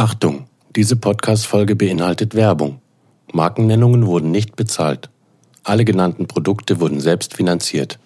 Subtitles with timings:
[0.00, 0.46] Achtung,
[0.76, 2.80] diese Podcast-Folge beinhaltet Werbung.
[3.34, 5.10] Markennennungen wurden nicht bezahlt.
[5.62, 7.98] Alle genannten Produkte wurden selbst finanziert.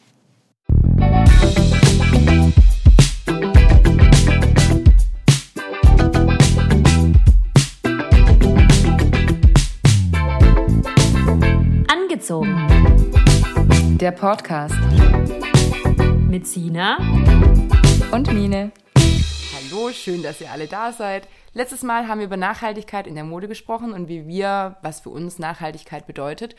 [11.86, 12.56] Angezogen.
[14.00, 14.74] Der Podcast
[16.28, 16.98] Mit Sina.
[18.10, 18.72] und Mine.
[19.74, 21.26] Hallo, schön, dass ihr alle da seid.
[21.52, 25.10] Letztes Mal haben wir über Nachhaltigkeit in der Mode gesprochen und wie wir, was für
[25.10, 26.54] uns Nachhaltigkeit bedeutet.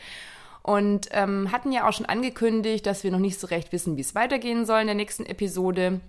[0.62, 4.02] Und ähm, hatten ja auch schon angekündigt, dass wir noch nicht so recht wissen, wie
[4.02, 6.00] es weitergehen soll in der nächsten Episode.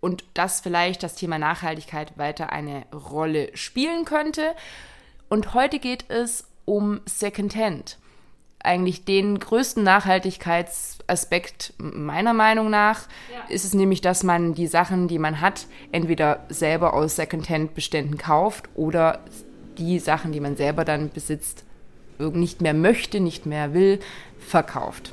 [0.00, 4.56] Und dass vielleicht das Thema Nachhaltigkeit weiter eine Rolle spielen könnte.
[5.28, 7.99] Und heute geht es um Secondhand.
[8.62, 13.08] Eigentlich den größten Nachhaltigkeitsaspekt meiner Meinung nach
[13.48, 18.68] ist es nämlich, dass man die Sachen, die man hat, entweder selber aus Secondhand-Beständen kauft
[18.74, 19.20] oder
[19.78, 21.64] die Sachen, die man selber dann besitzt,
[22.18, 23.98] nicht mehr möchte, nicht mehr will,
[24.38, 25.12] verkauft.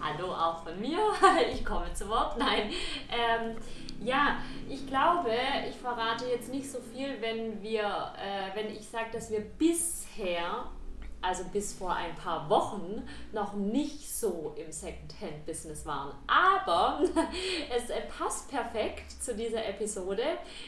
[0.00, 0.98] Hallo auch von mir.
[1.52, 2.38] Ich komme zu Wort.
[2.38, 2.70] Nein.
[3.10, 3.56] Ähm,
[4.04, 4.38] ja,
[4.68, 5.30] ich glaube,
[5.68, 10.66] ich verrate jetzt nicht so viel, wenn wir, äh, wenn ich sage, dass wir bisher,
[11.22, 13.02] also bis vor ein paar Wochen,
[13.32, 16.12] noch nicht so im Secondhand-Business waren.
[16.26, 17.00] Aber
[17.76, 20.22] es äh, passt perfekt zu dieser Episode.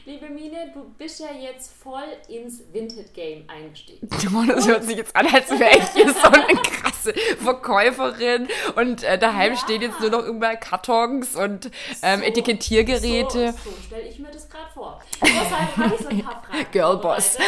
[0.07, 4.09] Liebe Mine, du bist ja jetzt voll ins Vinted-Game eingestiegen.
[4.51, 9.19] Das hört sich jetzt an, als wäre ich hier so eine krasse Verkäuferin und äh,
[9.19, 9.59] daheim Ja.
[9.59, 11.71] stehen jetzt nur noch überall Kartons und
[12.03, 13.53] ähm, So, Etikettiergeräte.
[13.53, 15.01] So, so stelle ich mir das gerade vor.
[15.23, 16.67] Deshalb habe ich so ein paar Fragen.
[16.73, 17.39] Girlboss.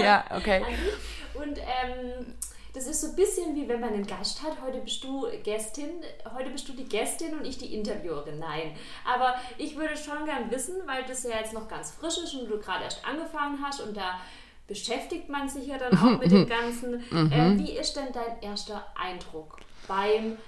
[0.00, 0.62] ja, okay.
[1.42, 2.34] Und ähm,
[2.72, 4.56] das ist so ein bisschen wie wenn man einen Gast hat.
[4.64, 5.90] Heute bist du Gästin,
[6.34, 8.38] heute bist du die Gästin und ich die Interviewerin.
[8.38, 8.74] Nein.
[9.04, 12.48] Aber ich würde schon gern wissen, weil das ja jetzt noch ganz frisch ist und
[12.48, 14.20] du gerade erst angefangen hast und da
[14.66, 16.94] beschäftigt man sich ja dann auch mit dem Ganzen.
[17.30, 20.38] Äh, wie ist denn dein erster Eindruck beim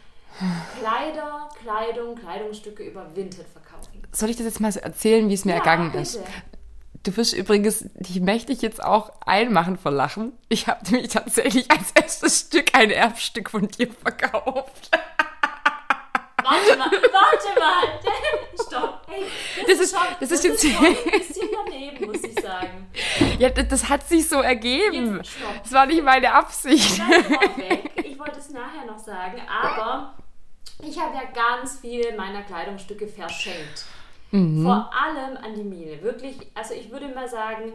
[0.81, 4.03] Kleider, Kleidung, Kleidungsstücke über Vinted verkaufen?
[4.13, 6.21] Soll ich das jetzt mal erzählen, wie es mir ergangen ist?
[7.05, 10.33] Du wirst übrigens, dich möchte ich jetzt auch einmachen vor Lachen.
[10.49, 14.91] Ich habe nämlich tatsächlich als erstes Stück ein Erbstück von dir verkauft.
[16.43, 18.01] Warte mal, warte mal.
[18.55, 19.03] Stopp.
[19.07, 19.25] Hey,
[19.67, 22.87] Das ist- schon, das ist das jetzt- ist schon ein bisschen daneben, muss ich sagen.
[23.39, 25.17] Ja, das, das hat sich so ergeben.
[25.17, 25.63] Jetzt stopp.
[25.63, 27.01] Das war nicht meine Absicht.
[27.03, 27.91] Vorweg.
[28.05, 30.15] Ich wollte es nachher noch sagen, aber
[30.83, 33.85] ich habe ja ganz viele meiner Kleidungsstücke verschenkt.
[34.65, 36.03] Vor allem an die Mine.
[36.03, 37.73] Wirklich, also ich würde mal sagen,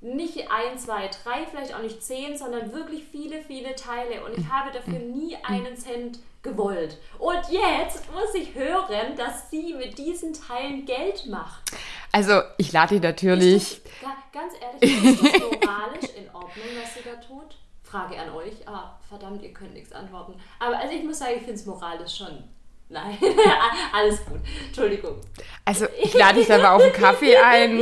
[0.00, 4.24] nicht ein, zwei, drei, vielleicht auch nicht zehn, sondern wirklich viele, viele Teile.
[4.24, 6.98] Und ich habe dafür nie einen Cent gewollt.
[7.18, 11.72] Und jetzt muss ich hören, dass sie mit diesen Teilen Geld macht.
[12.12, 13.82] Also, ich lade dich natürlich.
[13.82, 17.56] Das, ga- ganz ehrlich, ist das moralisch in Ordnung, was sie da tut?
[17.82, 18.52] Frage an euch.
[18.66, 20.34] Ah, verdammt, ihr könnt nichts antworten.
[20.60, 22.44] Aber also ich muss sagen, ich finde es moralisch schon.
[22.88, 23.18] Nein,
[23.92, 24.38] alles gut.
[24.66, 25.16] Entschuldigung.
[25.64, 27.80] Also, ich lade dich mal auf einen Kaffee ein,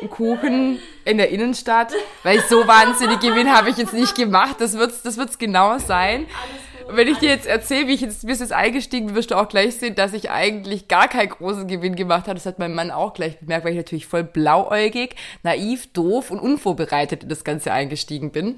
[0.00, 4.56] einen Kuchen in der Innenstadt, weil so wahnsinnig Gewinn habe ich jetzt nicht gemacht.
[4.58, 6.26] Das wird's, das wird's genau sein.
[6.26, 6.96] Alles gut.
[6.96, 9.48] Wenn ich dir jetzt erzähle, wie ich jetzt bis jetzt eingestiegen bin, wirst du auch
[9.48, 12.34] gleich sehen, dass ich eigentlich gar keinen großen Gewinn gemacht habe.
[12.34, 16.38] Das hat mein Mann auch gleich bemerkt, weil ich natürlich voll blauäugig, naiv, doof und
[16.40, 18.56] unvorbereitet in das Ganze eingestiegen bin.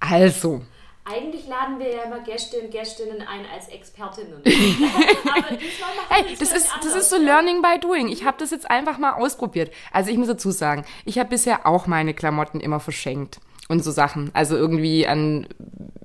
[0.00, 0.62] Also,
[1.10, 4.42] Eigentlich laden wir ja immer Gäste und Gästinnen ein als Expertinnen.
[6.10, 6.96] Hey, das ist, das anders.
[6.96, 8.08] ist so Learning by Doing.
[8.08, 9.70] Ich habe das jetzt einfach mal ausprobiert.
[9.92, 13.90] Also ich muss dazu sagen, ich habe bisher auch meine Klamotten immer verschenkt und so
[13.90, 14.30] Sachen.
[14.34, 15.46] Also irgendwie an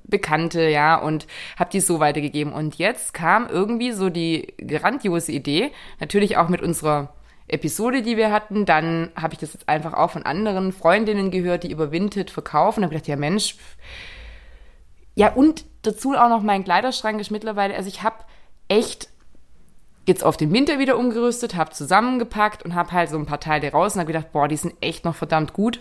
[0.03, 1.25] Bekannte, ja, und
[1.58, 2.53] habe die so weitergegeben.
[2.53, 7.13] Und jetzt kam irgendwie so die grandiose Idee, natürlich auch mit unserer
[7.47, 8.66] Episode, die wir hatten.
[8.66, 12.80] Dann habe ich das jetzt einfach auch von anderen Freundinnen gehört, die über Vinted verkaufen.
[12.80, 13.56] Und habe gedacht, ja Mensch,
[15.16, 18.18] ja, und dazu auch noch mein Kleiderschrank ist mittlerweile, also ich habe
[18.68, 19.09] echt
[20.06, 23.72] jetzt auf den Winter wieder umgerüstet, habe zusammengepackt und habe halt so ein paar Teile
[23.72, 25.80] raus und habe gedacht, boah, die sind echt noch verdammt gut.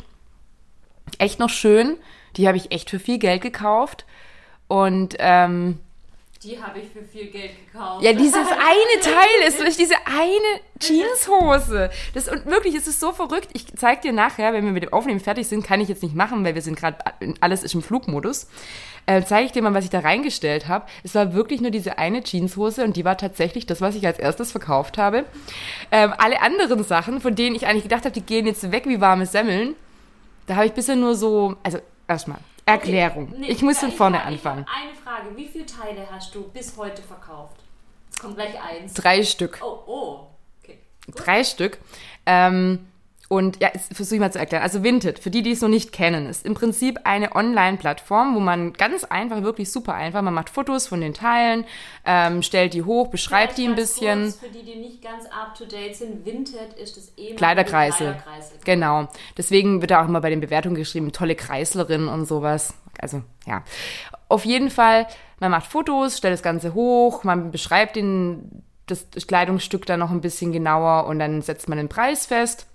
[1.19, 1.96] Echt noch schön.
[2.37, 4.06] Die habe ich echt für viel Geld gekauft.
[4.69, 5.81] Und ähm,
[6.43, 8.05] Die habe ich für viel Geld gekauft.
[8.05, 11.90] ja, dieses eine Teil ist wirklich diese eine Jeanshose.
[12.14, 13.49] Das und wirklich, es ist so verrückt.
[13.55, 16.14] Ich zeig dir nachher, wenn wir mit dem Aufnehmen fertig sind, kann ich jetzt nicht
[16.14, 16.99] machen, weil wir sind gerade
[17.40, 18.46] alles ist im Flugmodus.
[19.06, 20.87] Äh, zeige ich dir mal, was ich da reingestellt habe.
[21.02, 24.19] Es war wirklich nur diese eine Jeanshose und die war tatsächlich das, was ich als
[24.19, 25.25] erstes verkauft habe.
[25.90, 29.00] Ähm, alle anderen Sachen, von denen ich eigentlich gedacht habe, die gehen jetzt weg wie
[29.00, 29.75] warme Semmeln,
[30.46, 33.32] da habe ich bisher nur so, also erstmal Erklärung.
[33.38, 34.66] Nee, ich muss von vorne frage- anfangen.
[34.72, 37.56] Eine Frage: Wie viele Teile hast du bis heute verkauft?
[38.12, 38.94] Es kommt gleich eins.
[38.94, 39.58] Drei Stück.
[39.64, 40.20] Oh, oh.
[40.62, 40.78] Okay.
[41.12, 41.78] drei Stück.
[42.25, 42.87] Ähm,
[43.32, 44.62] Und ja, jetzt versuche ich mal zu erklären.
[44.62, 48.40] Also Vinted, für die, die es noch nicht kennen, ist im Prinzip eine Online-Plattform, wo
[48.40, 51.64] man ganz einfach, wirklich super einfach, man macht Fotos von den Teilen,
[52.05, 54.25] ähm, stellt die hoch, beschreibt die ein bisschen.
[54.25, 58.17] Kurz, für die, die nicht ganz up-to-date sind, Vinted ist das eben Kleiderkreisel.
[58.23, 58.58] Kleiderkreisel.
[58.67, 59.08] Genau.
[59.38, 62.75] Deswegen wird da auch immer bei den Bewertungen geschrieben, tolle Kreislerin und sowas.
[63.00, 63.64] Also, ja.
[64.29, 65.06] Auf jeden Fall,
[65.40, 70.20] man macht Fotos, stellt das Ganze hoch, man beschreibt den, das Kleidungsstück dann noch ein
[70.20, 72.67] bisschen genauer und dann setzt man den Preis fest.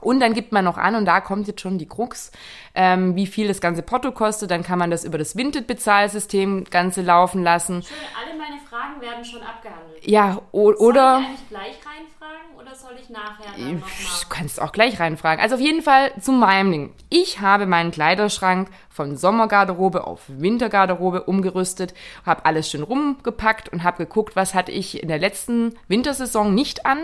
[0.00, 2.30] Und dann gibt man noch an, und da kommt jetzt schon die Krux,
[2.74, 4.50] ähm, wie viel das ganze Porto kostet.
[4.50, 7.82] Dann kann man das über das Vinted-Bezahlsystem Ganze laufen lassen.
[7.82, 10.06] Schön, alle meine Fragen werden schon abgehandelt.
[10.06, 11.14] Ja, oder.
[11.14, 11.80] Soll ich eigentlich gleich
[12.26, 13.90] reinfragen oder soll ich nachher dann noch mal?
[14.22, 15.42] Du kannst auch gleich reinfragen.
[15.42, 16.94] Also auf jeden Fall zu meinem Ding.
[17.08, 21.94] Ich habe meinen Kleiderschrank von Sommergarderobe auf Wintergarderobe umgerüstet,
[22.24, 26.86] habe alles schön rumgepackt und habe geguckt, was hatte ich in der letzten Wintersaison nicht
[26.86, 26.98] an,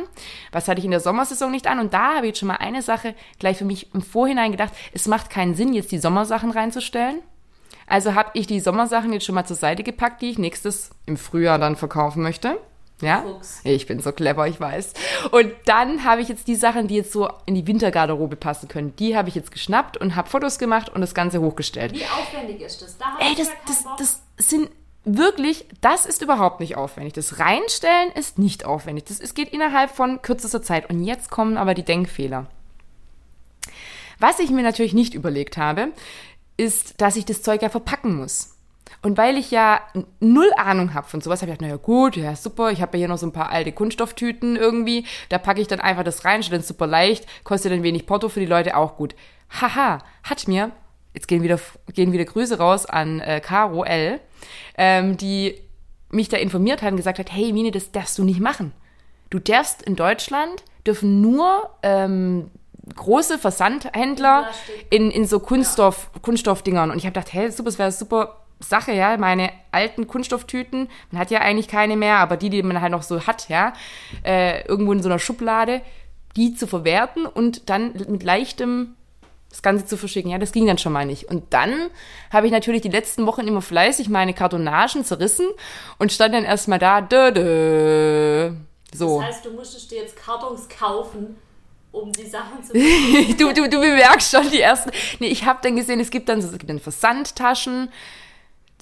[0.51, 1.79] was hatte ich in der Sommersaison nicht an.
[1.79, 4.73] Und da habe ich jetzt schon mal eine Sache gleich für mich im Vorhinein gedacht,
[4.93, 7.21] es macht keinen Sinn, jetzt die Sommersachen reinzustellen.
[7.87, 11.17] Also habe ich die Sommersachen jetzt schon mal zur Seite gepackt, die ich nächstes im
[11.17, 12.59] Frühjahr dann verkaufen möchte.
[13.03, 13.61] Ja, Fuchs.
[13.65, 14.95] ich bin so clever, ich weiß.
[15.33, 18.95] Und dann habe ich jetzt die Sachen, die jetzt so in die Wintergarderobe passen können,
[18.97, 21.93] die habe ich jetzt geschnappt und habe Fotos gemacht und das Ganze hochgestellt.
[21.93, 22.97] Wie aufwendig ist das?
[22.97, 23.97] Da Ey, das, das, Bock.
[23.99, 24.71] das sind
[25.05, 27.13] wirklich, das ist überhaupt nicht aufwendig.
[27.13, 29.05] Das Reinstellen ist nicht aufwendig.
[29.05, 30.89] Das es geht innerhalb von kürzester Zeit.
[30.89, 32.47] Und jetzt kommen aber die Denkfehler.
[34.19, 35.89] Was ich mir natürlich nicht überlegt habe,
[36.57, 38.52] ist, dass ich das Zeug ja verpacken muss.
[39.03, 39.81] Und weil ich ja
[40.21, 43.01] null Ahnung habe von sowas, habe ich gedacht, naja gut, ja super, ich habe ja
[43.01, 46.43] hier noch so ein paar alte Kunststofftüten irgendwie, da packe ich dann einfach das rein,
[46.43, 49.17] steht dann super leicht, kostet dann wenig Porto für die Leute auch gut.
[49.61, 50.71] Haha, hat mir,
[51.15, 51.59] jetzt gehen wieder,
[51.93, 54.21] gehen wieder Grüße raus an äh, Caro L.,
[54.79, 55.61] ähm, die
[56.11, 58.73] mich da informiert hat und gesagt hat, hey Mine, das darfst du nicht machen.
[59.31, 62.51] Du darfst in Deutschland, dürfen nur ähm,
[62.95, 64.49] große Versandhändler
[64.91, 66.91] in, in so Kunststoff, Kunststoffdingern.
[66.91, 69.17] Und ich habe gedacht, hey, super, das wäre super Sache, ja.
[69.17, 73.03] Meine alten Kunststofftüten, man hat ja eigentlich keine mehr, aber die, die man halt noch
[73.03, 73.73] so hat, ja,
[74.25, 75.83] äh, irgendwo in so einer Schublade,
[76.37, 78.95] die zu verwerten und dann mit leichtem
[79.53, 80.31] das Ganze zu verschicken.
[80.31, 81.25] Ja, das ging dann schon mal nicht.
[81.25, 81.91] Und dann
[82.33, 85.47] habe ich natürlich die letzten Wochen immer fleißig meine Kartonagen zerrissen
[85.99, 88.53] und stand dann erstmal da, dö, dö.
[88.95, 89.21] So.
[89.21, 91.37] Das heißt, du musstest dir jetzt Kartons kaufen,
[91.93, 92.73] um die Sachen zu
[93.39, 94.91] du, du, du bemerkst schon die ersten.
[95.21, 97.91] Nee, ich habe dann gesehen, es gibt dann so, es gibt dann Versandtaschen.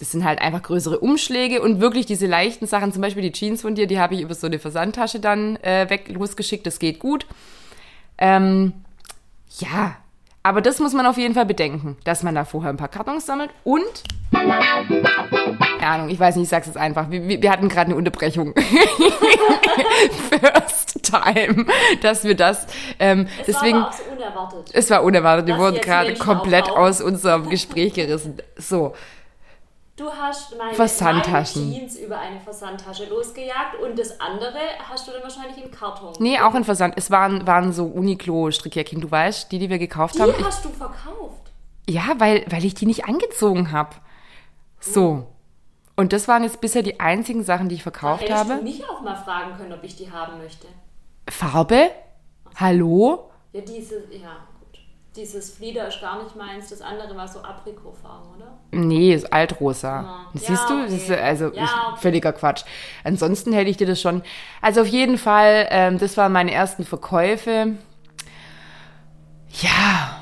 [0.00, 3.60] Das sind halt einfach größere Umschläge und wirklich diese leichten Sachen, zum Beispiel die Jeans
[3.60, 6.66] von dir, die habe ich über so eine Versandtasche dann äh, weg losgeschickt.
[6.66, 7.26] Das geht gut.
[8.16, 8.72] Ähm,
[9.58, 9.96] ja,
[10.42, 13.26] aber das muss man auf jeden Fall bedenken, dass man da vorher ein paar Kartons
[13.26, 13.84] sammelt und
[14.32, 17.10] keine Ahnung, ich weiß nicht, ich sag's jetzt einfach.
[17.10, 18.54] Wir, wir hatten gerade eine Unterbrechung.
[20.30, 21.66] First time,
[22.00, 22.66] dass wir das.
[22.98, 23.78] Ähm, Es deswegen.
[23.78, 24.70] war aber auch so unerwartet.
[24.72, 28.38] Es war unerwartet, wir wurden gerade komplett aus unserem Gespräch gerissen.
[28.56, 28.94] So,
[30.00, 31.70] Du hast meine, Versandtaschen.
[31.74, 34.58] Jeans über eine Versandtasche losgejagt und das andere
[34.88, 36.14] hast du dann wahrscheinlich in Karton.
[36.20, 36.94] nee, auch in Versand.
[36.96, 40.32] Es waren, waren so Uniqlo-Strickjacken, du weißt, die, die wir gekauft Die haben.
[40.38, 41.52] Ich, hast du verkauft.
[41.86, 43.90] ja, weil, weil ich die nicht angezogen habe.
[44.80, 45.26] So.
[45.96, 48.54] Und das waren jetzt bisher die einzigen Sachen, die ich verkauft Hättest habe.
[48.56, 50.66] du mich auch mal fragen können, ob ich die haben möchte.
[51.28, 51.90] Farbe?
[52.56, 53.30] Hallo?
[53.52, 54.46] Ja, diese, ja.
[55.16, 56.68] Dieses Flieder ist gar nicht meins.
[56.70, 58.52] Das andere war so Aprikotfarben, oder?
[58.70, 60.02] Nee, ist altrosa.
[60.02, 60.26] Ja.
[60.32, 60.74] Das Ja, Siehst du?
[60.84, 60.96] Okay.
[60.96, 62.00] ist also Ja, okay.
[62.00, 62.62] völliger Quatsch.
[63.02, 64.22] Ansonsten hätte ich dir das schon.
[64.62, 67.76] Also auf jeden Fall, ähm, das waren meine ersten Verkäufe.
[69.62, 70.16] Ja,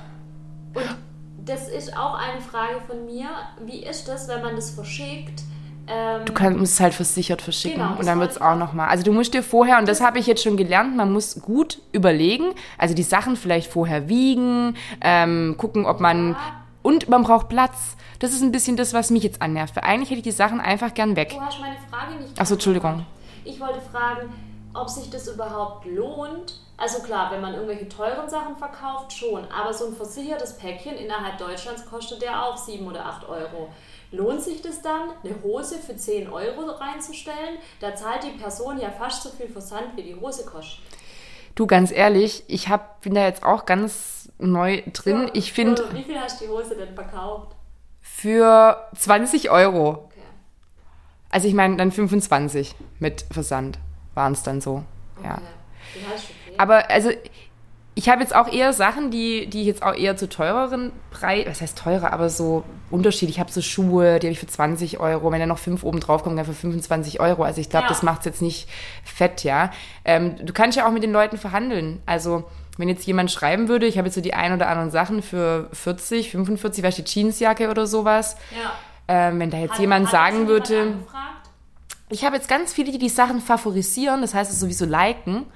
[1.45, 3.29] Das ist auch eine Frage von mir.
[3.65, 5.43] Wie ist das, wenn man das verschickt?
[5.91, 8.57] Ähm, du kannst musst es halt versichert verschicken Genau, und das dann wird's ich auch
[8.57, 8.89] nochmal.
[8.89, 11.81] Also du musst dir vorher, und das habe ich jetzt schon gelernt, man muss gut
[11.93, 16.37] überlegen, also die Sachen vielleicht vorher wiegen, ähm, gucken, ob man.
[16.83, 17.97] Und man braucht Platz.
[18.19, 19.77] Das ist ein bisschen das, was mich jetzt annervt.
[19.77, 21.31] Weil eigentlich hätte ich die Sachen einfach gern weg.
[21.31, 23.05] Du hast meine Frage nicht Ach so, Entschuldigung.
[23.45, 24.29] Ich wollte fragen,
[24.75, 26.61] ob sich das überhaupt lohnt.
[26.77, 29.45] Also klar, wenn man irgendwelche teuren Sachen verkauft, schon.
[29.51, 33.69] Aber so ein versichertes Päckchen innerhalb Deutschlands kostet ja auch 7 oder 8 Euro.
[34.13, 37.59] Lohnt sich das dann, eine Hose für 10 Euro reinzustellen?
[37.81, 40.79] Da zahlt die Person ja fast so viel Versand, wie die Hose kostet.
[41.57, 45.29] Du, ganz ehrlich, ich hab, bin da jetzt auch ganz neu drin.
[45.35, 47.57] Ich finde, Wie viel hast du die Hose denn verkauft?
[48.01, 50.21] für 20 Euro, Okay.
[51.31, 53.79] also ich meine dann 25 mit Versand
[54.19, 54.83] waren es dann so.
[55.25, 55.35] Ja.
[55.39, 55.41] okay.
[55.95, 56.55] Okay.
[56.59, 57.09] Aber also
[57.95, 61.47] ich habe jetzt auch eher Sachen, die, die ich jetzt auch eher zu teureren Preis,
[61.49, 63.29] was heißt teurer, aber so Unterschied.
[63.29, 65.33] Ich habe so Schuhe, die habe ich für 20 Euro.
[65.33, 67.43] Wenn da noch fünf oben drauf kommen, dann für 25 Euro.
[67.43, 67.89] Also ich glaube, Ja.
[67.89, 68.69] das macht es jetzt nicht
[69.03, 69.71] fett, ja.
[70.05, 72.01] Ähm, du kannst ja auch mit den Leuten verhandeln.
[72.07, 72.45] Also
[72.77, 75.69] wenn jetzt jemand schreiben würde, ich habe jetzt so die ein oder anderen Sachen für
[75.73, 78.37] 40, 45, weißt du, die Jeansjacke oder sowas.
[78.53, 78.71] Ja.
[79.09, 81.38] Ähm, wenn da jetzt Hat- jemand hat sagen würde, angefragt?
[82.09, 85.47] Ich habe jetzt ganz viele, die die Sachen favorisieren, das heißt es sowieso liken.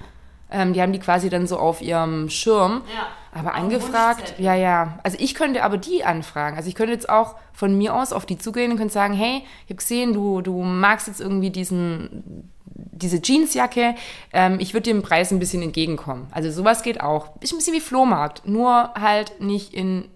[0.51, 2.83] Ähm, die haben die quasi dann so auf ihrem Schirm.
[2.93, 3.07] Ja.
[3.31, 4.99] Aber dem angefragt, ja, ja.
[5.01, 6.55] Also ich könnte aber die anfragen.
[6.55, 9.43] Also ich könnte jetzt auch von mir aus auf die zugehen und könnte sagen, hey,
[9.65, 13.95] ich habe gesehen, du, du magst jetzt irgendwie diesen, diese Jeansjacke.
[14.31, 16.27] Ähm, ich würde im Preis ein bisschen entgegenkommen.
[16.29, 17.31] Also sowas geht auch.
[17.41, 20.07] Ist ein bisschen wie Flohmarkt, nur halt nicht in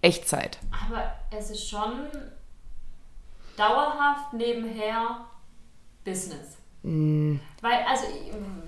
[0.00, 0.58] Echtzeit.
[0.88, 1.92] Aber es ist schon
[3.58, 5.26] dauerhaft nebenher
[6.04, 6.56] Business.
[6.84, 7.40] Mm.
[7.64, 8.04] Weil, also,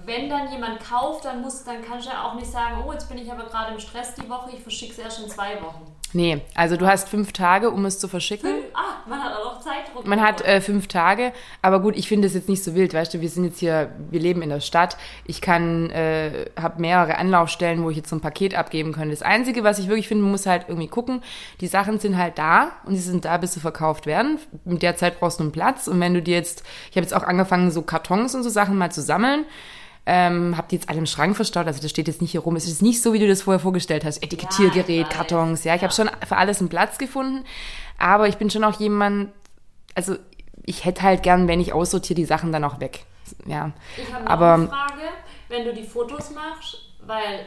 [0.07, 3.11] wenn dann jemand kauft, dann muss, dann kannst du ja auch nicht sagen, oh, jetzt
[3.11, 5.95] bin ich aber gerade im Stress die Woche, ich verschicke es erst in zwei Wochen.
[6.13, 8.51] Nee, also du hast fünf Tage, um es zu verschicken.
[8.73, 10.07] Ah, man hat auch noch Zeitdruck.
[10.07, 13.13] Man hat äh, fünf Tage, aber gut, ich finde es jetzt nicht so wild, weißt
[13.13, 17.19] du, wir sind jetzt hier, wir leben in der Stadt, ich kann, äh, habe mehrere
[17.19, 19.11] Anlaufstellen, wo ich jetzt so ein Paket abgeben könnte.
[19.11, 21.23] Das Einzige, was ich wirklich finde, man muss halt irgendwie gucken,
[21.61, 24.39] die Sachen sind halt da und sie sind da, bis sie verkauft werden.
[24.65, 27.15] Mit der Zeit brauchst du einen Platz und wenn du dir jetzt, ich habe jetzt
[27.15, 29.45] auch angefangen, so Kartons und so Sachen mal zu sammeln,
[30.07, 32.55] ähm, hab die jetzt alle im Schrank verstaut, also das steht jetzt nicht hier rum.
[32.57, 34.23] Es ist nicht so, wie du das vorher vorgestellt hast.
[34.23, 35.09] Etikettiergerät, Ja.
[35.09, 35.75] Kartons, ja.
[35.75, 37.45] Ich habe schon für alles einen Platz gefunden.
[37.99, 39.33] Aber ich bin schon auch jemand,
[39.95, 40.17] also
[40.65, 43.05] ich hätte halt gern, wenn ich aussortiere, die Sachen dann auch weg.
[43.47, 43.73] Ja.
[43.97, 45.03] Ich habe Aber- eine Frage,
[45.49, 47.47] wenn du die Fotos machst, weil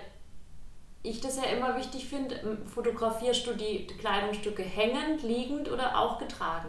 [1.02, 6.68] ich das ja immer wichtig finde, fotografierst du die Kleidungsstücke hängend, liegend oder auch getragen?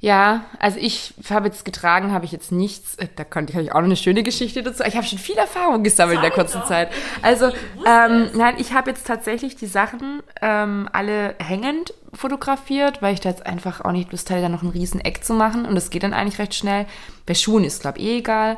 [0.00, 2.94] Ja, also ich habe jetzt getragen, habe ich jetzt nichts.
[2.96, 4.84] Äh, Da konnte ich, ich auch noch eine schöne Geschichte dazu.
[4.84, 6.68] Ich habe schon viel Erfahrung gesammelt in der kurzen doch.
[6.68, 6.90] Zeit.
[7.22, 7.46] Also,
[7.84, 13.30] ähm, nein, ich habe jetzt tatsächlich die Sachen ähm, alle hängend fotografiert, weil ich da
[13.30, 15.64] jetzt einfach auch nicht Lust hatte, da noch ein riesen Eck zu machen.
[15.64, 16.86] Und das geht dann eigentlich recht schnell.
[17.26, 18.56] Bei Schuhen ist, glaube ich, eh egal.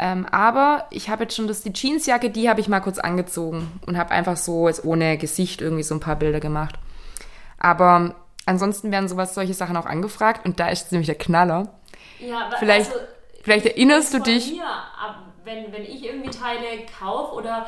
[0.00, 3.70] Ähm, aber ich habe jetzt schon das, die Jeansjacke, die habe ich mal kurz angezogen
[3.86, 6.76] und habe einfach so jetzt ohne Gesicht irgendwie so ein paar Bilder gemacht.
[7.58, 8.14] Aber
[8.50, 11.68] ansonsten werden sowas, solche Sachen auch angefragt und da ist nämlich der Knaller.
[12.18, 13.04] Ja, aber Vielleicht- also,
[13.42, 14.64] vielleicht ich erinnerst du dich- Mir,
[15.44, 17.66] wenn, wenn ich irgendwie Teile kaufe oder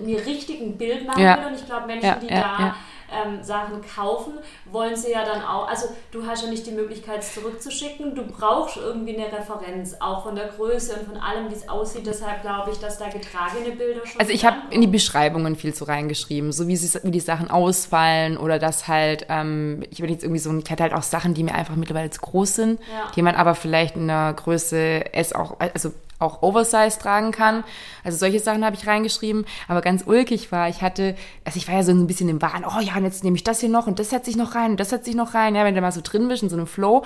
[0.00, 1.38] mir richtig ein Bild machen Ja.
[1.38, 2.76] will und ich glaube, Menschen, Ja, die ja, da.
[3.14, 4.32] Ähm, Sachen kaufen,
[4.66, 8.26] wollen sie ja dann auch, also du hast ja nicht die Möglichkeit, es zurückzuschicken, du
[8.26, 12.42] brauchst irgendwie eine Referenz, auch von der Größe und von allem, wie es aussieht, deshalb
[12.42, 14.86] glaube ich, dass da getragene Bilder schon Also ich habe in die.
[14.94, 19.82] Beschreibungen viel zu reingeschrieben, so wie, sie, wie die Sachen ausfallen oder dass halt, ähm,
[19.90, 22.20] ich bin jetzt irgendwie so, ich hatte halt auch Sachen, die mir einfach mittlerweile zu
[22.20, 23.10] groß sind, Ja.
[23.14, 25.92] die man aber vielleicht in der Größe S auch, also
[26.24, 27.64] auch Oversize tragen kann.
[28.02, 31.14] Also solche Sachen habe ich reingeschrieben, aber ganz ulkig war, ich hatte,
[31.44, 33.44] also ich war ja so ein bisschen im Wahn, oh ja, und jetzt nehme ich
[33.44, 35.54] das hier noch und das setze ich noch rein und das setze ich noch rein,
[35.54, 37.04] ja, wenn du mal so drin bist in so einem Flow.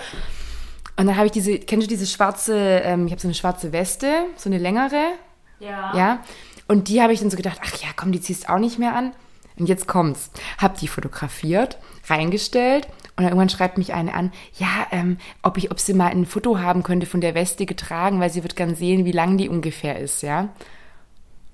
[0.97, 3.73] Und dann habe ich diese, kennst du diese schwarze, ähm, ich habe so eine schwarze
[3.73, 5.13] Weste, so eine längere,
[5.61, 5.97] ja.
[5.97, 6.19] ja.
[6.67, 8.95] Und die habe ich dann so gedacht, ach ja, komm, die ziehst auch nicht mehr
[8.95, 9.13] an.
[9.59, 10.31] Und jetzt kommt's.
[10.59, 12.87] Hab die fotografiert, reingestellt
[13.19, 16.25] und dann irgendwann schreibt mich eine an, ja, ähm, ob ich, ob sie mal ein
[16.25, 19.49] Foto haben könnte von der Weste getragen, weil sie wird gern sehen, wie lang die
[19.49, 20.51] ungefähr ist, ja.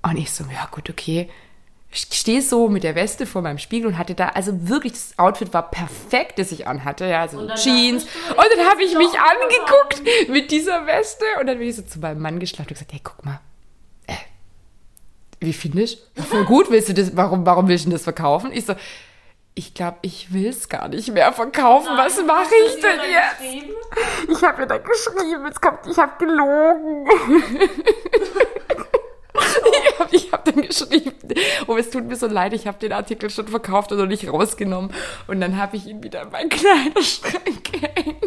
[0.03, 1.27] Und ich so, ja gut, okay.
[1.91, 5.17] Ich stehe so mit der Weste vor meinem Spiegel und hatte da, also wirklich, das
[5.17, 8.03] Outfit war perfekt, das ich anhatte, ja, so Jeans.
[8.03, 11.99] Und dann habe ich mich angeguckt mit dieser Weste und dann bin ich so zu
[11.99, 13.39] meinem Mann geschlafen und gesagt, hey, guck mal,
[15.45, 16.21] wie findest du?
[16.21, 18.51] Ja, voll gut, willst du das, warum, warum willst du das verkaufen?
[18.51, 18.75] Ich so,
[19.57, 21.89] ich glaube, ich will es gar nicht mehr verkaufen.
[21.95, 23.41] Was Nein, mache hast du ich denn jetzt?
[24.29, 27.07] Ich habe mir dann geschrieben, jetzt kommt, ich habe gelogen.
[29.71, 31.13] ich habe ich hab dann geschrieben,
[31.67, 34.27] oh, es tut mir so leid, ich habe den Artikel schon verkauft und noch nicht
[34.27, 34.91] rausgenommen.
[35.27, 38.25] Und dann habe ich ihn wieder in meinen Kleiderschrank gehängt.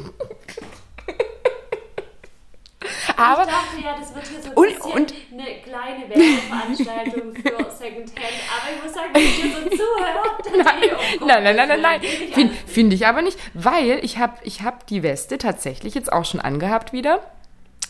[3.18, 7.34] Aber ich dachte ja, das wird hier so ein Und- bisschen und- eine kleine Werbeveranstaltung
[7.34, 8.34] für Secondhand.
[8.54, 11.80] Aber ich muss sagen, wenn ich hier so zuhöre, Nein, oh nein, nein, nein, nein,
[11.82, 12.00] nein.
[12.32, 16.25] Finde find ich aber nicht, weil ich habe ich hab die Weste tatsächlich jetzt auch
[16.25, 17.20] schon angehabt wieder.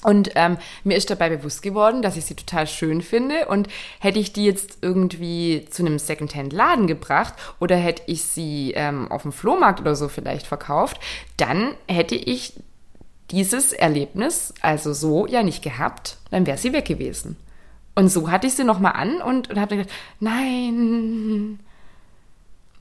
[0.05, 3.47] Und ähm, mir ist dabei bewusst geworden, dass ich sie total schön finde.
[3.47, 3.67] Und
[3.99, 9.23] hätte ich die jetzt irgendwie zu einem Secondhand-Laden gebracht oder hätte ich sie ähm, auf
[9.23, 11.01] dem Flohmarkt oder so vielleicht verkauft,
[11.37, 12.53] dann hätte ich
[13.31, 17.37] dieses Erlebnis also so ja nicht gehabt, dann wäre sie weg gewesen.
[17.95, 21.59] Und so hatte ich sie nochmal an und, und habe dann gedacht, nein,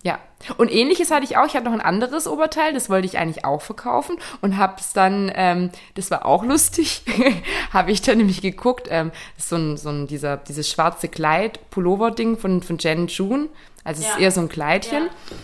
[0.03, 0.19] ja.
[0.57, 1.47] Und ähnliches hatte ich auch.
[1.47, 4.93] Ich hatte noch ein anderes Oberteil, das wollte ich eigentlich auch verkaufen und habe es
[4.93, 7.01] dann, ähm, das war auch lustig,
[7.73, 12.37] habe ich dann nämlich geguckt, ähm, so ein, so ein dieser, dieses schwarze Kleid, Pullover-Ding
[12.37, 13.49] von, von Jen June.
[13.83, 15.05] Also es ist eher so ein Kleidchen.
[15.05, 15.37] Ja.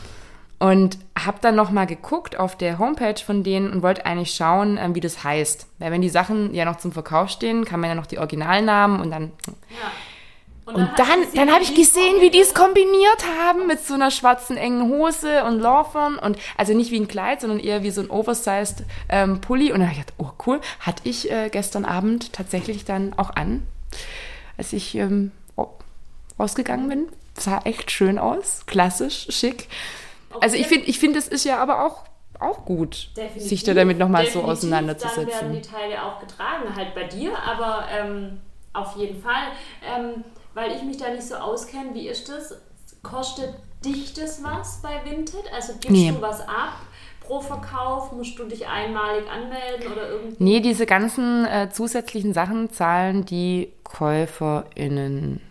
[0.64, 4.96] Und habe dann nochmal geguckt auf der Homepage von denen und wollte eigentlich schauen, ähm,
[4.96, 5.68] wie das heißt.
[5.80, 9.02] Weil wenn die Sachen ja noch zum Verkauf stehen, kann man ja noch die Originalnamen
[9.02, 9.32] und dann
[9.70, 9.92] Ja.
[10.66, 14.12] Und dann, dann, dann habe ich gesehen, wie die es kombiniert haben mit so einer
[14.12, 18.00] schwarzen engen Hose und Laufern und also nicht wie ein Kleid, sondern eher wie so
[18.00, 19.74] ein oversized ähm, Pulli.
[19.74, 23.32] Und dann habe ich gedacht, oh cool, hatte ich äh, gestern Abend tatsächlich dann auch
[23.32, 23.64] an,
[24.58, 25.32] als ich ähm,
[26.40, 27.08] rausgegangen bin.
[27.38, 29.68] Sah echt schön aus, klassisch, schick.
[30.42, 32.04] Also ich finde, ich finde, es ist ja aber auch
[32.40, 33.48] auch gut, Definitiv.
[33.48, 35.28] sich da damit nochmal so auseinanderzusetzen.
[35.28, 38.42] Dann werden die Teile auch getragen, halt bei dir, aber ähm,
[38.74, 39.52] auf jeden Fall.
[39.82, 42.60] Ähm, weil ich mich da nicht so auskenne, wie ist das?
[43.02, 43.54] Kostet
[43.86, 45.44] dich das was bei Vinted?
[45.54, 46.12] Also gibst nee.
[46.12, 46.80] du was ab?
[47.24, 48.12] pro Verkauf?
[48.12, 50.44] Musst du dich einmalig anmelden oder irgendwie?
[50.44, 55.42] Nee, diese ganzen äh, zusätzlichen Sachen zahlen die KäuferInnen.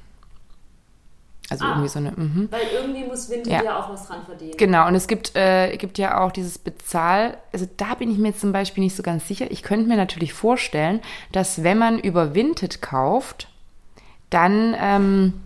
[1.52, 2.12] Also ah, irgendwie so eine.
[2.12, 2.48] Mh.
[2.50, 3.62] Weil irgendwie muss Vinted ja.
[3.62, 3.78] ja.
[3.78, 4.56] auch was dran verdienen.
[4.56, 7.36] Genau, und es gibt, äh, gibt ja auch dieses Bezahl.
[7.52, 9.50] Also da bin ich mir zum Beispiel nicht so ganz sicher.
[9.50, 13.48] Ich könnte mir natürlich vorstellen, dass wenn man über Vinted kauft,
[14.30, 15.42] dann, ähm,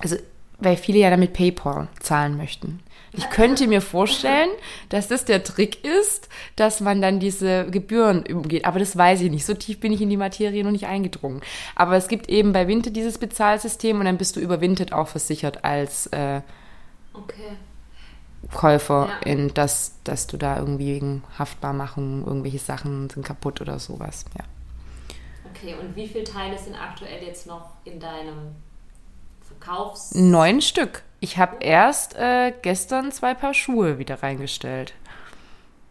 [0.00, 0.16] also
[0.58, 2.80] weil viele ja damit PayPal zahlen möchten.
[3.14, 4.48] Ich könnte mir vorstellen,
[4.88, 8.64] dass das der Trick ist, dass man dann diese Gebühren umgeht.
[8.64, 9.44] Aber das weiß ich nicht.
[9.44, 11.42] So tief bin ich in die Materie noch nicht eingedrungen.
[11.74, 15.08] Aber es gibt eben bei Vinted dieses Bezahlsystem und dann bist du über Vinted auch
[15.08, 16.40] versichert als äh,
[17.12, 17.56] okay.
[18.50, 19.30] Käufer, ja.
[19.30, 24.24] in das, dass du da irgendwie wegen Haftbarmachung irgendwelche Sachen sind kaputt oder sowas.
[24.36, 24.44] Ja.
[25.50, 28.56] Okay, und wie viele Teile sind aktuell jetzt noch in deinem
[29.58, 30.14] Verkaufs...
[30.14, 31.02] Neun Stück.
[31.20, 34.94] Ich habe erst äh, gestern zwei Paar Schuhe wieder reingestellt.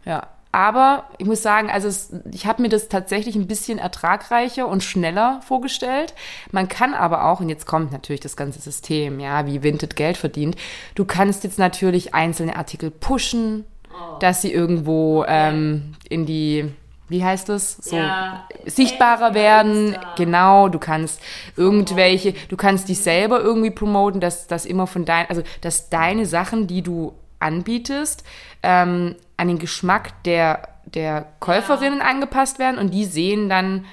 [0.04, 4.68] Ja, aber ich muss sagen, also es, ich habe mir das tatsächlich ein bisschen ertragreicher
[4.68, 6.12] und schneller vorgestellt.
[6.50, 10.18] Man kann aber auch, und jetzt kommt natürlich das ganze System, ja, wie Vinted Geld
[10.18, 10.56] verdient.
[10.94, 14.18] Du kannst jetzt natürlich einzelne Artikel pushen, oh.
[14.18, 16.70] dass sie irgendwo ähm, in die
[17.12, 17.76] wie heißt das?
[17.76, 19.96] So ja, sichtbarer werden.
[20.16, 21.20] Genau, du kannst
[21.56, 26.26] irgendwelche, du kannst dich selber irgendwie promoten, dass das immer von dein, also dass deine
[26.26, 28.24] Sachen, die du anbietest,
[28.62, 32.06] ähm, an den Geschmack der, der Käuferinnen ja.
[32.06, 33.84] angepasst werden und die sehen dann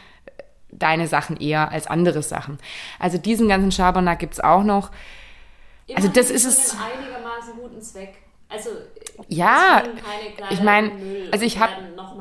[0.71, 2.57] deine Sachen eher als andere Sachen.
[2.99, 4.91] Also diesen ganzen Schabernack gibt es auch noch.
[5.95, 6.75] Also das ist es.
[6.75, 8.15] einigermaßen guten Zweck.
[8.47, 8.69] Also
[9.27, 9.83] ja,
[10.49, 10.91] ich meine,
[11.31, 11.73] also ich habe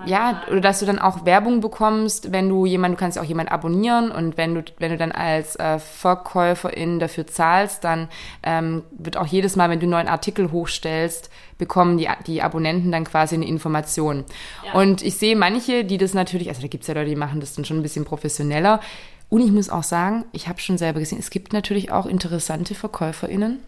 [0.06, 3.50] ja, oder dass du dann auch Werbung bekommst, wenn du jemand, du kannst auch jemand
[3.50, 8.08] abonnieren und wenn du, wenn du dann als äh, Verkäuferin dafür zahlst, dann
[8.42, 12.92] ähm, wird auch jedes Mal, wenn du einen neuen Artikel hochstellst, bekommen die, die Abonnenten
[12.92, 14.24] dann quasi eine Information.
[14.64, 14.74] Ja.
[14.74, 17.40] Und ich sehe manche, die das natürlich, also da gibt es ja Leute, die machen
[17.40, 18.80] das dann schon ein bisschen professioneller.
[19.28, 22.74] Und ich muss auch sagen, ich habe schon selber gesehen, es gibt natürlich auch interessante
[22.74, 23.58] VerkäuferInnen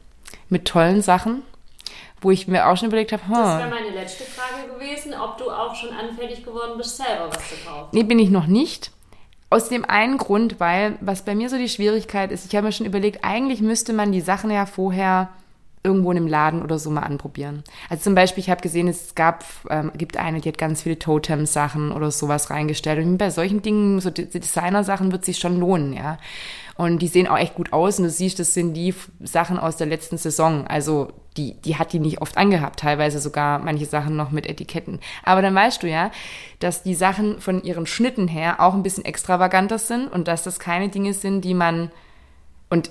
[0.48, 1.42] mit tollen Sachen
[2.20, 3.34] wo ich mir auch schon überlegt habe, hm.
[3.34, 7.48] Das wäre meine letzte Frage gewesen, ob du auch schon anfällig geworden bist, selber was
[7.48, 7.88] zu kaufen.
[7.92, 8.90] Nee, bin ich noch nicht.
[9.48, 12.72] Aus dem einen Grund, weil, was bei mir so die Schwierigkeit ist, ich habe mir
[12.72, 15.30] schon überlegt, eigentlich müsste man die Sachen ja vorher
[15.82, 17.64] irgendwo in einem Laden oder so mal anprobieren.
[17.88, 20.98] Also zum Beispiel, ich habe gesehen, es gab, ähm, gibt eine, die hat ganz viele
[20.98, 23.04] Totem-Sachen oder sowas reingestellt.
[23.04, 26.18] Und bei solchen Dingen, so Designer-Sachen wird sich schon lohnen, ja.
[26.76, 29.76] Und die sehen auch echt gut aus und du siehst, das sind die Sachen aus
[29.76, 30.66] der letzten Saison.
[30.66, 34.98] Also die, die hat die nicht oft angehabt, teilweise sogar manche Sachen noch mit Etiketten.
[35.22, 36.10] Aber dann weißt du ja,
[36.58, 40.58] dass die Sachen von ihren Schnitten her auch ein bisschen extravaganter sind und dass das
[40.58, 41.90] keine Dinge sind, die man
[42.70, 42.90] und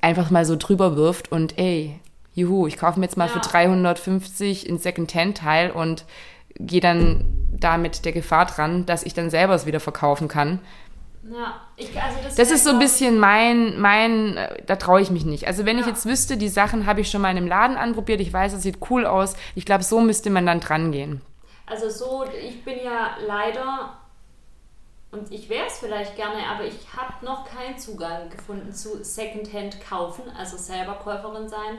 [0.00, 1.98] einfach mal so drüber wirft und ey,
[2.36, 3.32] juhu, ich kaufe mir jetzt mal ja.
[3.32, 6.04] für 350 ein Second-Hand-Teil und
[6.58, 10.60] gehe dann da mit der Gefahr dran, dass ich dann selber es wieder verkaufen kann.
[11.24, 15.10] Ja, ich, also das, das ist so ein bisschen mein, mein, äh, da traue ich
[15.10, 15.48] mich nicht.
[15.48, 15.80] Also wenn ja.
[15.80, 18.52] ich jetzt wüsste, die Sachen habe ich schon mal in einem Laden anprobiert, ich weiß,
[18.52, 21.20] es sieht cool aus, ich glaube, so müsste man dann dran gehen.
[21.66, 23.96] Also so, ich bin ja leider,
[25.10, 29.80] und ich wäre es vielleicht gerne, aber ich habe noch keinen Zugang gefunden zu Secondhand
[29.80, 31.78] kaufen, also selber Käuferin sein.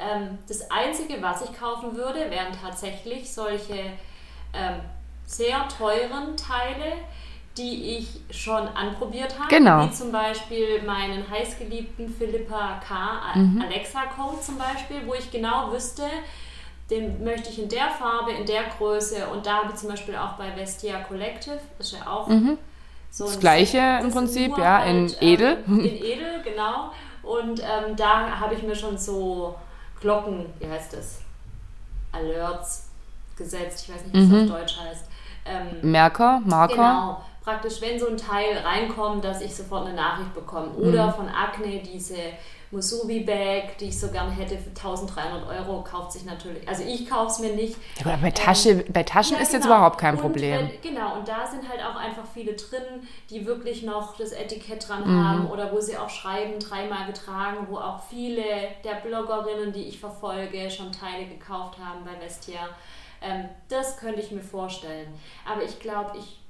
[0.00, 3.92] Ähm, das Einzige, was ich kaufen würde, wären tatsächlich solche
[4.54, 4.80] ähm,
[5.26, 6.96] sehr teuren Teile,
[7.56, 9.48] die ich schon anprobiert habe.
[9.48, 9.84] Genau.
[9.86, 13.38] Wie zum Beispiel meinen heißgeliebten Philippa K.
[13.38, 13.62] Mhm.
[13.62, 16.04] Alexa Code zum Beispiel, wo ich genau wüsste,
[16.90, 20.16] den möchte ich in der Farbe, in der Größe und da habe ich zum Beispiel
[20.16, 22.58] auch bei Vestia Collective, das ist ja auch mhm.
[23.10, 25.64] so das gleiche das im Prinzip, ja, in halt, Edel.
[25.68, 26.90] Ähm, in Edel, genau.
[27.22, 29.54] Und ähm, da habe ich mir schon so
[30.00, 31.20] Glocken, wie heißt das?
[32.12, 32.88] Alerts
[33.36, 34.34] gesetzt, ich weiß nicht, wie mhm.
[34.34, 35.04] es auf Deutsch heißt.
[35.44, 36.74] Ähm, Merker, Marker.
[36.74, 40.70] Genau praktisch, wenn so ein Teil reinkommt, dass ich sofort eine Nachricht bekomme.
[40.72, 41.12] Oder mhm.
[41.12, 42.16] von Akne diese
[42.72, 47.32] Musubi-Bag, die ich so gern hätte für 1300 Euro, kauft sich natürlich, also ich kaufe
[47.32, 47.76] es mir nicht.
[48.04, 49.76] Aber bei, Tasche, ähm, bei Taschen ja, ist jetzt genau.
[49.76, 50.70] überhaupt kein und Problem.
[50.70, 54.88] Wenn, genau, und da sind halt auch einfach viele drin, die wirklich noch das Etikett
[54.88, 55.24] dran mhm.
[55.24, 58.44] haben oder wo sie auch schreiben, dreimal getragen, wo auch viele
[58.84, 62.68] der Bloggerinnen, die ich verfolge, schon Teile gekauft haben bei Vestia.
[63.20, 65.08] Ähm, das könnte ich mir vorstellen.
[65.44, 66.40] Aber ich glaube, ich,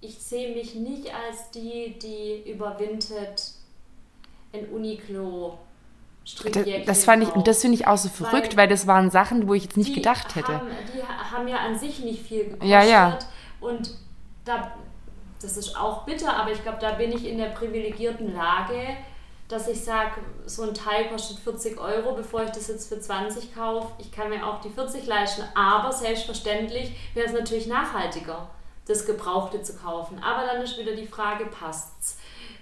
[0.00, 3.59] ich sehe mich nicht als die, die überwindet
[4.52, 5.58] ein Uniqlo
[6.24, 9.10] das, das fand ich, und das finde ich auch so verrückt, weil, weil, das waren
[9.10, 10.52] Sachen, wo ich jetzt nicht gedacht hätte.
[10.52, 12.68] Haben, die haben ja an sich nicht viel gekostet.
[12.68, 13.18] Ja, ja.
[13.60, 13.94] Und
[14.44, 14.72] da,
[15.40, 18.96] das ist auch bitter, aber ich glaube, da bin ich in der privilegierten Lage,
[19.48, 23.54] dass ich sage, so ein Teil kostet 40 Euro, bevor ich das jetzt für 20
[23.54, 23.88] kaufe.
[23.98, 28.48] Ich kann mir auch die 40 leisten, aber selbstverständlich wäre es natürlich nachhaltiger,
[28.86, 30.22] das Gebrauchte zu kaufen.
[30.22, 32.19] Aber dann ist wieder die Frage, passt's?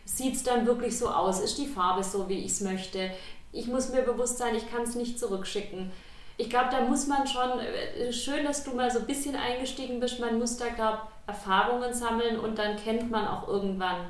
[0.09, 1.39] Sieht es dann wirklich so aus?
[1.39, 3.11] Ist die Farbe so, wie ich es möchte?
[3.53, 5.93] Ich muss mir bewusst sein, ich kann es nicht zurückschicken.
[6.39, 10.01] Ich glaube, da muss man schon, äh, schön, dass du mal so ein bisschen eingestiegen
[10.01, 14.07] bist, man muss da, glaube Erfahrungen sammeln und dann kennt man auch irgendwann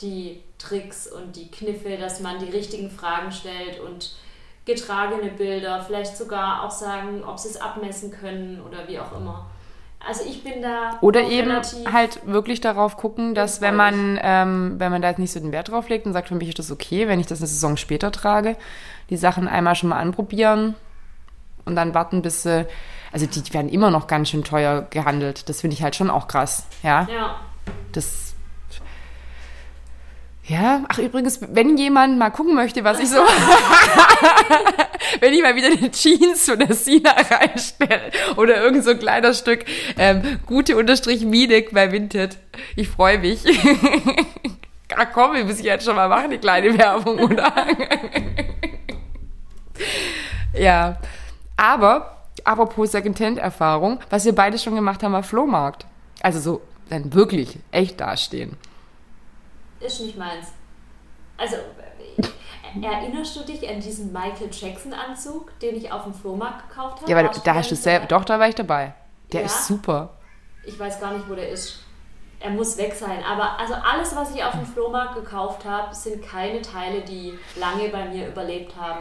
[0.00, 4.16] die Tricks und die Kniffe, dass man die richtigen Fragen stellt und
[4.64, 9.46] getragene Bilder, vielleicht sogar auch sagen, ob sie es abmessen können oder wie auch immer.
[10.06, 10.98] Also ich bin da.
[11.00, 11.52] Oder eben
[11.92, 15.52] halt wirklich darauf gucken, dass wenn man, ähm, wenn man da jetzt nicht so den
[15.52, 17.76] Wert drauf legt und sagt, für mich ist das okay, wenn ich das eine Saison
[17.76, 18.56] später trage,
[19.10, 20.74] die Sachen einmal schon mal anprobieren
[21.64, 22.66] und dann warten, bis sie.
[23.12, 25.48] Also die werden immer noch ganz schön teuer gehandelt.
[25.50, 26.66] Das finde ich halt schon auch krass.
[26.82, 27.06] Ja.
[27.12, 27.36] Ja.
[27.92, 28.31] Das
[30.44, 33.18] ja, ach übrigens, wenn jemand mal gucken möchte, was ich so,
[35.20, 39.64] wenn ich mal wieder eine Jeans oder Sina reinstelle oder irgend so ein Kleiderstück,
[39.96, 42.38] ähm, gute Unterstrich Minik bei Vinted.
[42.74, 43.44] Ich freue mich.
[44.96, 47.52] ach komm, wir müssen jetzt schon mal machen, die kleine Werbung, oder?
[50.58, 50.96] ja,
[51.56, 55.86] aber apropos Secondhand-Erfahrung, was wir beide schon gemacht haben, war Flohmarkt.
[56.20, 58.56] Also so dann wirklich echt dastehen
[59.84, 60.48] ist nicht meins.
[61.36, 61.56] Also,
[62.80, 67.10] erinnerst du dich an diesen Michael Jackson-Anzug, den ich auf dem Flohmarkt gekauft habe?
[67.10, 68.94] Ja, aber da hast du selber, doch, da war ich dabei.
[69.32, 69.46] Der ja?
[69.46, 70.10] ist super.
[70.64, 71.80] Ich weiß gar nicht, wo der ist.
[72.38, 73.22] Er muss weg sein.
[73.24, 77.88] Aber also alles, was ich auf dem Flohmarkt gekauft habe, sind keine Teile, die lange
[77.88, 79.00] bei mir überlebt haben.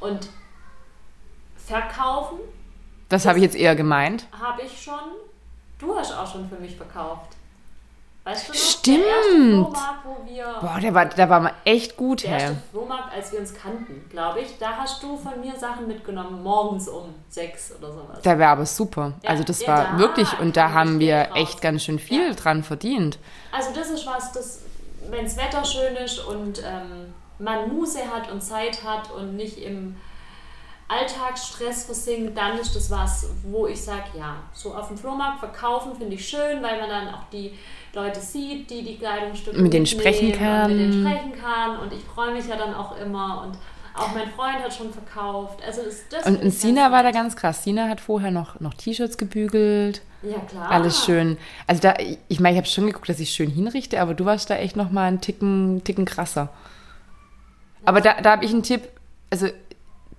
[0.00, 0.28] Und
[1.56, 2.38] verkaufen.
[3.08, 4.26] Das, das habe ich jetzt eher gemeint.
[4.32, 5.00] Habe ich schon.
[5.78, 7.37] Du hast auch schon für mich verkauft.
[8.28, 9.04] Weißt du noch, Stimmt.
[9.06, 10.44] Der Flohmarkt, wo wir.
[10.60, 14.04] Boah, der war, der war mal echt gut, Der erste Flohmarkt, als wir uns kannten,
[14.10, 14.58] glaube ich.
[14.58, 18.20] Da hast du von mir Sachen mitgenommen, morgens um sechs oder sowas.
[18.22, 19.14] Der war aber super.
[19.22, 20.38] Ja, also, das ja, war da wirklich.
[20.40, 22.34] Und da haben wir echt ganz schön viel ja.
[22.34, 23.18] dran verdient.
[23.50, 24.60] Also, das ist was, das,
[25.08, 29.56] wenn das Wetter schön ist und ähm, man Muße hat und Zeit hat und nicht
[29.56, 29.96] im.
[30.88, 35.94] Alltagsstress versinkt, dann ist das was, wo ich sage, ja, so auf dem Flohmarkt verkaufen
[35.96, 37.52] finde ich schön, weil man dann auch die
[37.92, 40.70] Leute sieht, die die Kleidungsstücke mit denen sprechen kann.
[40.70, 43.58] Mit denen sprechen kann und ich freue mich ja dann auch immer und
[43.94, 45.60] auch mein Freund hat schon verkauft.
[45.66, 47.64] Also das, das und, und Sina war da ganz krass.
[47.64, 50.02] Sina hat vorher noch, noch T-Shirts gebügelt.
[50.22, 50.70] Ja, klar.
[50.70, 51.36] Alles schön.
[51.66, 51.94] Also da,
[52.28, 54.76] ich meine, ich habe schon geguckt, dass ich schön hinrichte, aber du warst da echt
[54.76, 56.48] noch mal einen Ticken, Ticken krasser.
[57.84, 58.88] Aber da, da habe ich einen Tipp,
[59.30, 59.48] also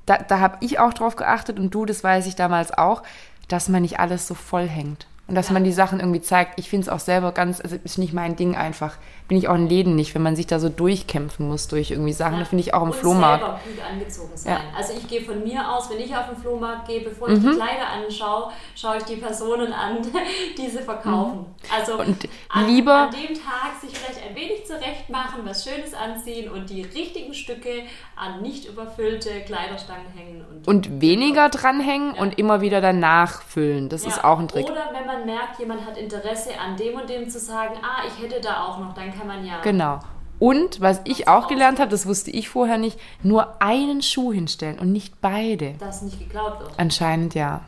[0.09, 3.03] da, da habe ich auch drauf geachtet und du, das weiß ich damals auch,
[3.47, 5.07] dass man nicht alles so voll hängt.
[5.29, 5.53] Und dass ja.
[5.53, 6.59] man die Sachen irgendwie zeigt.
[6.59, 8.97] Ich finde es auch selber ganz, also ist nicht mein Ding einfach.
[9.27, 12.13] Bin ich auch in Läden nicht, wenn man sich da so durchkämpfen muss durch irgendwie
[12.13, 12.33] Sachen.
[12.33, 12.39] Ja.
[12.39, 13.43] Das finde ich auch im und Flohmarkt.
[13.43, 14.53] selber gut angezogen sein.
[14.53, 14.59] Ja.
[14.75, 17.51] Also ich gehe von mir aus, wenn ich auf den Flohmarkt gehe, bevor ich mhm.
[17.51, 19.99] die Kleider anschaue, schaue ich die Personen an,
[20.57, 21.39] die sie verkaufen.
[21.39, 21.75] Mhm.
[21.77, 25.93] Also und an, lieber an dem Tag sich vielleicht ein wenig zurecht machen, was Schönes
[25.93, 27.83] anziehen und die richtigen Stücke
[28.15, 30.43] an nicht überfüllte Kleiderstangen hängen.
[30.49, 33.89] Und, und weniger dranhängen und immer wieder danach füllen.
[33.89, 34.65] Das ist auch ein Trick.
[34.65, 38.03] Oder wenn man man merkt, jemand hat Interesse an dem und dem zu sagen, ah,
[38.07, 39.61] ich hätte da auch noch, dann kann man ja.
[39.61, 39.99] Genau.
[40.39, 44.79] Und was ich auch gelernt habe, das wusste ich vorher nicht, nur einen Schuh hinstellen
[44.79, 45.73] und nicht beide.
[45.73, 46.71] Dass nicht geklaut wird.
[46.77, 47.61] Anscheinend ja.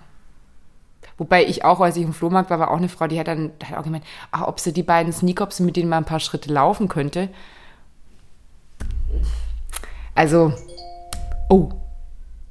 [1.18, 3.52] Wobei ich auch, als ich im Flohmarkt war, war auch eine Frau, die hat dann
[3.64, 6.52] hat auch gemeint, ach, ob sie die beiden sie mit denen mal ein paar Schritte
[6.52, 7.30] laufen könnte.
[10.16, 10.54] Also,
[11.50, 11.70] oh.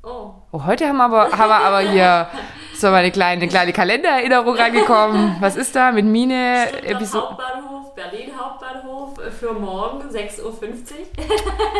[0.02, 0.34] Oh.
[0.52, 2.28] oh heute haben wir aber, haben wir aber hier
[2.80, 5.36] so eine kleine, kleine Kalendererinnerung reingekommen.
[5.40, 6.66] Was ist da mit Mine?
[6.82, 7.28] Episode.
[7.28, 10.54] Hauptbahnhof, Berlin Hauptbahnhof für morgen 6.50 Uhr.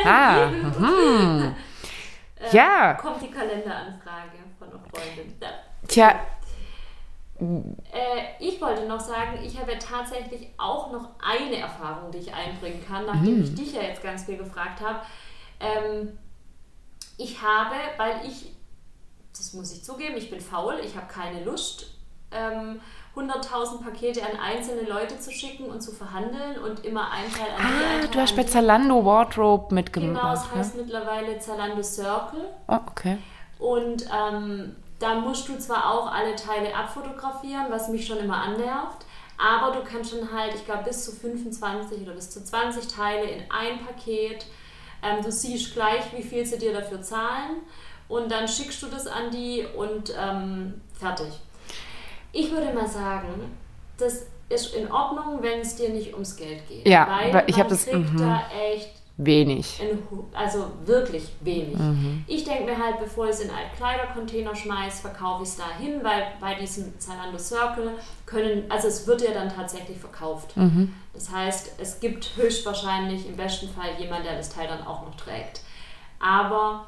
[0.05, 0.47] Ah,
[0.79, 1.55] mhm.
[2.37, 2.95] äh, ja.
[2.95, 5.35] Kommt die Kalenderanfrage von einer Freundin.
[5.41, 5.49] Ja.
[5.89, 6.15] Tja.
[7.41, 12.35] Äh, ich wollte noch sagen, ich habe ja tatsächlich auch noch eine Erfahrung, die ich
[12.35, 13.45] einbringen kann, nachdem mhm.
[13.45, 15.01] ich dich ja jetzt ganz viel gefragt habe.
[15.59, 16.19] Ähm,
[17.17, 18.53] ich habe, weil ich,
[19.37, 21.87] das muss ich zugeben, ich bin faul, ich habe keine Lust,
[22.33, 22.81] ähm,
[23.17, 27.59] 100.000 Pakete an einzelne Leute zu schicken und zu verhandeln und immer ein Teil an
[27.59, 28.45] die, Ah, du hast bei.
[28.45, 30.21] Zalando Wardrobe mitgemacht.
[30.23, 30.61] Genau, es ne?
[30.61, 32.49] heißt mittlerweile Zalando Circle.
[32.69, 33.19] Oh, okay.
[33.59, 39.07] Und ähm, da musst du zwar auch alle Teile abfotografieren, was mich schon immer annervt,
[39.39, 43.25] aber du kannst schon halt, ich glaube, bis zu 25 oder bis zu 20 Teile
[43.25, 44.47] in ein Paket.
[45.03, 47.63] Ähm, du siehst gleich, wie viel sie dir dafür zahlen
[48.11, 51.29] und dann schickst du das an die und ähm, fertig.
[52.33, 53.57] Ich würde mal sagen,
[53.97, 56.87] das ist in Ordnung, wenn es dir nicht ums Geld geht.
[56.87, 58.19] Ja, weil weil ich man hab das- kriegt mhm.
[58.19, 58.43] da
[58.73, 58.91] echt
[59.23, 59.81] Wenig.
[59.83, 61.77] in, also wirklich wenig.
[61.77, 62.25] Mhm.
[62.27, 65.69] Ich denke mir halt, bevor ich es in einen Kleidercontainer schmeiß, verkaufe ich es da
[65.79, 67.93] hin, weil bei diesem Zalando Circle
[68.25, 70.57] können, also es wird ja dann tatsächlich verkauft.
[70.57, 70.95] Mhm.
[71.13, 75.17] Das heißt, es gibt höchstwahrscheinlich im besten Fall jemand, der das Teil dann auch noch
[75.17, 75.61] trägt.
[76.19, 76.87] Aber,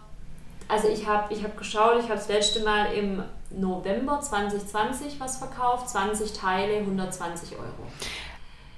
[0.68, 5.36] also ich habe ich hab geschaut, ich habe das letzte Mal im November 2020 was
[5.38, 7.66] verkauft, 20 Teile, 120 Euro.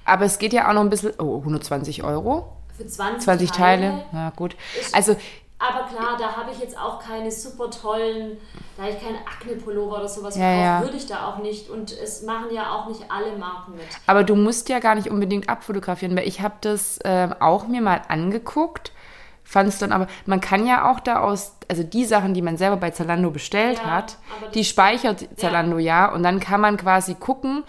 [0.04, 1.12] Aber es geht ja auch noch ein bisschen.
[1.18, 2.48] Oh, 120 Euro?
[2.76, 4.04] Für 20, 20 Teile?
[4.12, 4.56] Na gut.
[4.78, 5.16] Ist- Also,
[5.58, 8.36] Aber klar, da habe ich jetzt auch keine super tollen,
[8.76, 10.80] da habe ich keinen Akne-Pullover oder sowas Ja, ja.
[10.82, 11.70] würde ich da auch nicht.
[11.70, 13.84] Und es machen ja auch nicht alle Marken mit.
[14.06, 17.80] aber du musst ja gar nicht unbedingt abfotografieren, weil ich habe das ähm, auch mir
[17.80, 18.92] mal angeguckt.
[19.44, 22.56] Fand es dann aber, man kann ja auch da aus, also die Sachen, die man
[22.56, 24.16] selber bei Zalando bestellt Ja, hat,
[24.54, 26.10] die speichert Zalando ja.
[26.10, 27.62] und dann kann man quasi gucken,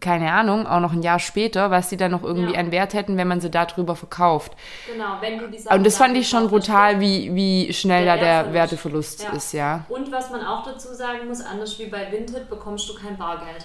[0.00, 2.60] keine Ahnung, auch noch ein Jahr später, was sie dann noch irgendwie Ja.
[2.60, 4.52] an Wert hätten, wenn man sie darüber verkauft.
[4.92, 8.16] Genau, wenn du die Sachen Und das fand ich schon brutal, wie, wie schnell Der
[8.16, 8.52] da der.
[8.52, 9.30] Werteverlust Ja.
[9.30, 9.84] ist, ja.
[9.88, 13.64] Und was man auch dazu sagen muss, anders wie bei Vinted bekommst du kein Bargeld.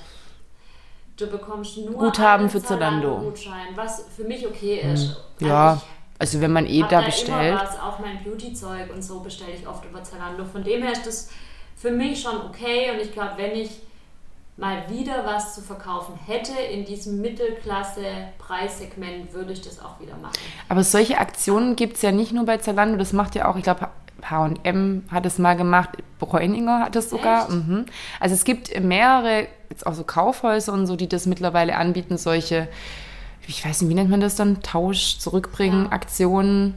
[1.17, 3.17] Du bekommst nur Guthaben einen für Zalando.
[3.17, 5.17] Gutschein, was für mich okay ist.
[5.39, 5.82] Ja, Also
[6.19, 7.53] also wenn man eh hab da da bestellt.
[7.53, 10.45] immer was, auch mein Beauty-Zeug und so bestelle ich oft über Zalando.
[10.45, 11.32] Von dem her ist das
[11.75, 13.79] für mich schon okay und ich glaube, wenn ich
[14.58, 20.34] mal wieder was zu verkaufen hätte in diesem Mittelklasse-Preissegment, würde ich das auch wieder machen.
[20.67, 23.63] Aber solche Aktionen gibt es ja nicht nur bei Zalando, das macht ja auch, ich
[23.63, 23.88] glaube,
[24.29, 27.49] H&M hat es mal gemacht, Bräuninger hat es sogar.
[27.49, 27.86] Mhm.
[28.19, 32.67] Also es gibt mehrere, jetzt auch so Kaufhäuser und so, die das mittlerweile anbieten, solche,
[33.49, 35.91] ich weiß nicht, wie nennt man das dann, Tausch, Zurückbringen, Ja.
[35.91, 36.75] Aktionen.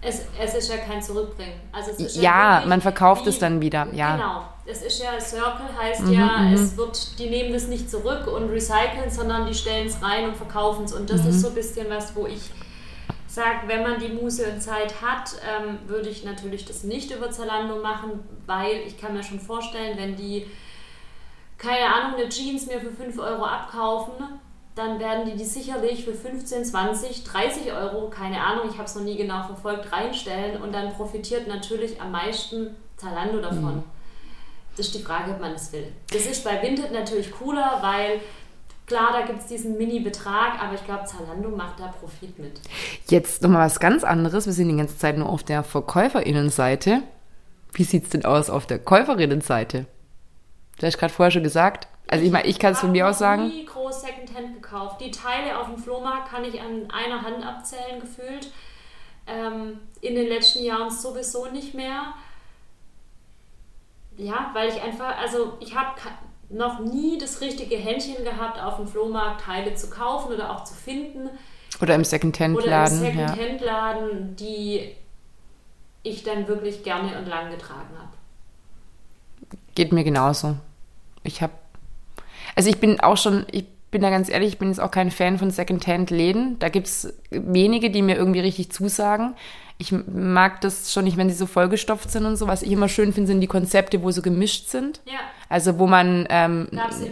[0.00, 1.54] Es, es ist ja kein Zurückbringen.
[1.70, 4.16] Also es ist Ja, wirklich man verkauft wie- es dann wieder, ja.
[4.16, 4.42] Genau.
[4.64, 8.48] Es ist ja, Circle heißt Mhm, ja, es wird, die nehmen das nicht zurück und
[8.50, 10.92] recyceln, sondern die stellen es rein und verkaufen es.
[10.92, 11.30] Und das Mhm.
[11.30, 12.50] ist so ein bisschen was, wo ich
[13.26, 17.30] sage, wenn man die Muße und Zeit hat, ähm, würde ich natürlich das nicht über
[17.30, 18.10] Zalando machen,
[18.46, 20.46] weil ich kann mir schon vorstellen, wenn die,
[21.58, 24.12] keine Ahnung, eine Jeans mir für 5 Euro abkaufen,
[24.74, 28.94] dann werden die die sicherlich für 15, 20, 30 Euro, keine Ahnung, ich habe es
[28.94, 33.84] noch nie genau verfolgt, reinstellen und dann profitiert natürlich am meisten Zalando davon.
[34.76, 35.86] Das ist die Frage, ob man das will.
[36.10, 38.20] Das ist bei Vinted natürlich cooler, weil
[38.86, 42.60] klar, da gibt es diesen Mini-Betrag, aber ich glaube, Zalando macht da Profit mit.
[43.08, 44.46] Jetzt nochmal was ganz anderes.
[44.46, 47.02] Wir sind die ganze Zeit nur auf der Verkäuferinnenseite.
[47.74, 49.86] Wie sieht es denn aus auf der Käuferinnenseite?
[50.78, 51.88] Du hast gerade vorher schon gesagt.
[52.08, 53.48] Also ich meine, ich kann es von mir aus sagen.
[53.48, 54.02] nie groß
[54.32, 55.00] Secondhand gekauft.
[55.00, 58.52] Die Teile auf dem Flohmarkt kann ich an einer Hand abzählen, gefühlt.
[59.26, 62.14] Ähm, in den letzten Jahren sowieso nicht mehr.
[64.16, 66.00] Ja, weil ich einfach, also ich habe
[66.48, 70.74] noch nie das richtige Händchen gehabt, auf dem Flohmarkt Teile zu kaufen oder auch zu
[70.74, 71.30] finden.
[71.80, 73.04] Oder im Oder im Secondhand-Laden.
[73.04, 73.28] Ja.
[73.28, 74.94] Second-Hand-Laden, die
[76.02, 78.12] ich dann wirklich gerne und lang getragen habe.
[79.74, 80.56] Geht mir genauso.
[81.22, 81.52] Ich habe,
[82.56, 85.12] also ich bin auch schon, ich bin da ganz ehrlich, ich bin jetzt auch kein
[85.12, 86.58] Fan von Secondhand-Läden.
[86.58, 89.34] Da gibt es wenige, die mir irgendwie richtig zusagen.
[89.78, 92.46] Ich mag das schon nicht, wenn sie so vollgestopft sind und so.
[92.46, 95.00] Was ich immer schön finde, sind die Konzepte, wo so gemischt sind.
[95.06, 95.14] Ja,
[95.48, 97.10] Also wo man, ähm, gab es, äh,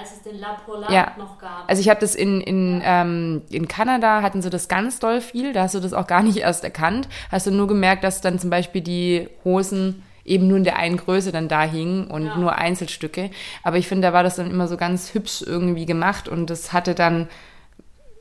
[0.00, 1.12] als es den La Polar Ja.
[1.18, 1.64] noch gab.
[1.68, 5.52] also ich habe das in, in, ähm, in Kanada, hatten sie das ganz doll viel.
[5.52, 7.08] Da hast du das auch gar nicht erst erkannt.
[7.32, 10.96] Hast du nur gemerkt, dass dann zum Beispiel die Hosen eben nur in der einen
[10.96, 12.36] Größe dann da hingen und Ja.
[12.36, 13.30] nur Einzelstücke.
[13.62, 16.72] Aber ich finde, da war das dann immer so ganz hübsch irgendwie gemacht und das
[16.72, 17.28] hatte dann,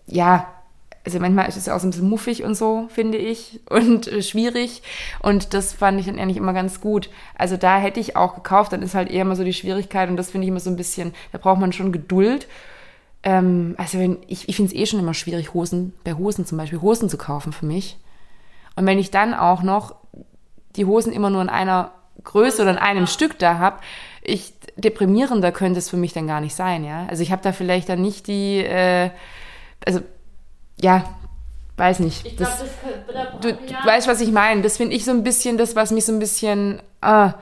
[0.07, 0.47] ja,
[1.05, 4.07] also manchmal ist es ja auch so ein bisschen muffig und so, finde ich, und
[4.07, 4.81] äh, schwierig.
[5.19, 7.09] Und das fand ich dann eigentlich immer ganz gut.
[7.37, 10.15] Also da hätte ich auch gekauft, dann ist halt eher immer so die Schwierigkeit und
[10.15, 12.47] das finde ich immer so ein bisschen, da braucht man schon Geduld.
[13.23, 16.57] Ähm, also wenn, ich, ich finde es eh schon immer schwierig, Hosen, bei Hosen zum
[16.57, 17.97] Beispiel, Hosen zu kaufen für mich.
[18.75, 19.95] Und wenn ich dann auch noch
[20.75, 21.91] die Hosen immer nur in einer
[22.23, 23.79] Größe oder in einem Stück da habe,
[24.21, 27.05] ich deprimierender könnte es für mich dann gar nicht sein, ja.
[27.09, 29.11] Also ich habe da vielleicht dann nicht die, äh,
[29.85, 30.01] also
[30.81, 31.03] ja,
[31.77, 32.25] weiß nicht.
[32.25, 32.59] Ich glaube, das,
[33.07, 34.61] das du, du weißt, was ich meine.
[34.61, 37.33] Das finde ich so ein bisschen das, was mich so ein bisschen ah,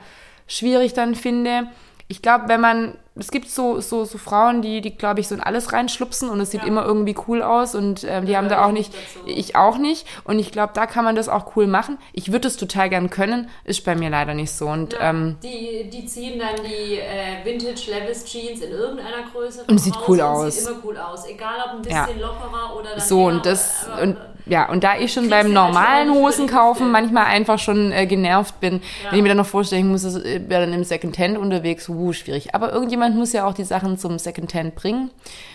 [0.46, 1.68] schwierig dann finde.
[2.08, 5.34] Ich glaube, wenn man, es gibt so, so, so Frauen, die, die glaube ich, so
[5.34, 6.68] in alles reinschlupsen und es sieht Ja.
[6.68, 9.20] immer irgendwie cool aus und ähm, die Ja, haben da auch nicht, dazu.
[9.26, 10.06] ich auch nicht.
[10.24, 11.98] Und ich glaube, da kann man das auch cool machen.
[12.14, 14.66] Ich würde es total gern können, ist bei mir leider nicht so.
[14.68, 19.64] Und Ja, ähm, die, die ziehen dann die äh, Vintage Levis Jeans in irgendeiner Größe
[19.68, 20.54] Und sieht cool und aus.
[20.56, 23.88] Sieht immer cool aus, egal ob ein bisschen lockerer oder dann so eher, und das
[23.92, 28.06] aber, und ja und da ich schon beim normalen Hosen kaufen manchmal einfach schon äh,
[28.06, 31.36] genervt bin, wenn ich mir dann noch vorstellen muss, es äh, wäre dann im Secondhand
[31.38, 32.54] unterwegs, uh, schwierig.
[32.54, 35.10] Aber irgendjemand muss ja auch die Sachen zum Secondhand bringen.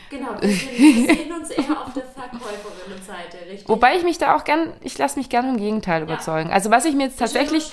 [0.10, 3.68] Genau, wir, sehen uns eher auf der Verkäuferinnenseite, richtig?
[3.68, 6.50] Wobei ich mich da auch gern, ich lasse mich gern vom Gegenteil überzeugen.
[6.50, 7.72] Also was ich mir jetzt Das tatsächlich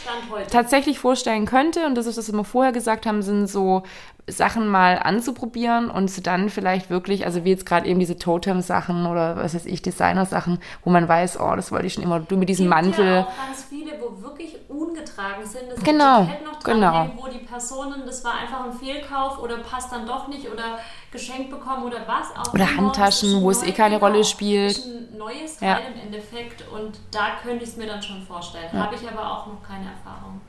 [0.50, 3.84] tatsächlich vorstellen könnte, und das ist, was wir vorher gesagt haben, sind so
[4.26, 9.04] Sachen mal anzuprobieren und sie dann vielleicht wirklich, also wie jetzt gerade eben diese Totem-Sachen
[9.06, 12.36] oder was weiß ich, Designer-Sachen, wo man weiß, oh, das wollte ich schon immer, du
[12.38, 13.04] mit diesem Mantel.
[13.06, 15.64] Ja auch ganz viele, wo wirklich ungetragen sind.
[15.70, 17.00] Das Genau, noch dran genau.
[17.02, 20.78] hängt, wo die Personen, das war einfach ein Fehlkauf oder passt dann doch nicht oder
[21.12, 22.76] geschenkt bekommen oder was auch Oder.
[22.76, 24.78] Handtaschen, wo es eh keine genau, Rolle spielt.
[24.78, 25.74] Ist ein neues Ja.
[25.74, 28.72] Teil im Endeffekt und da könnte ich es mir dann schon vorstellen.
[28.72, 30.40] Habe ich aber auch noch keine Erfahrung.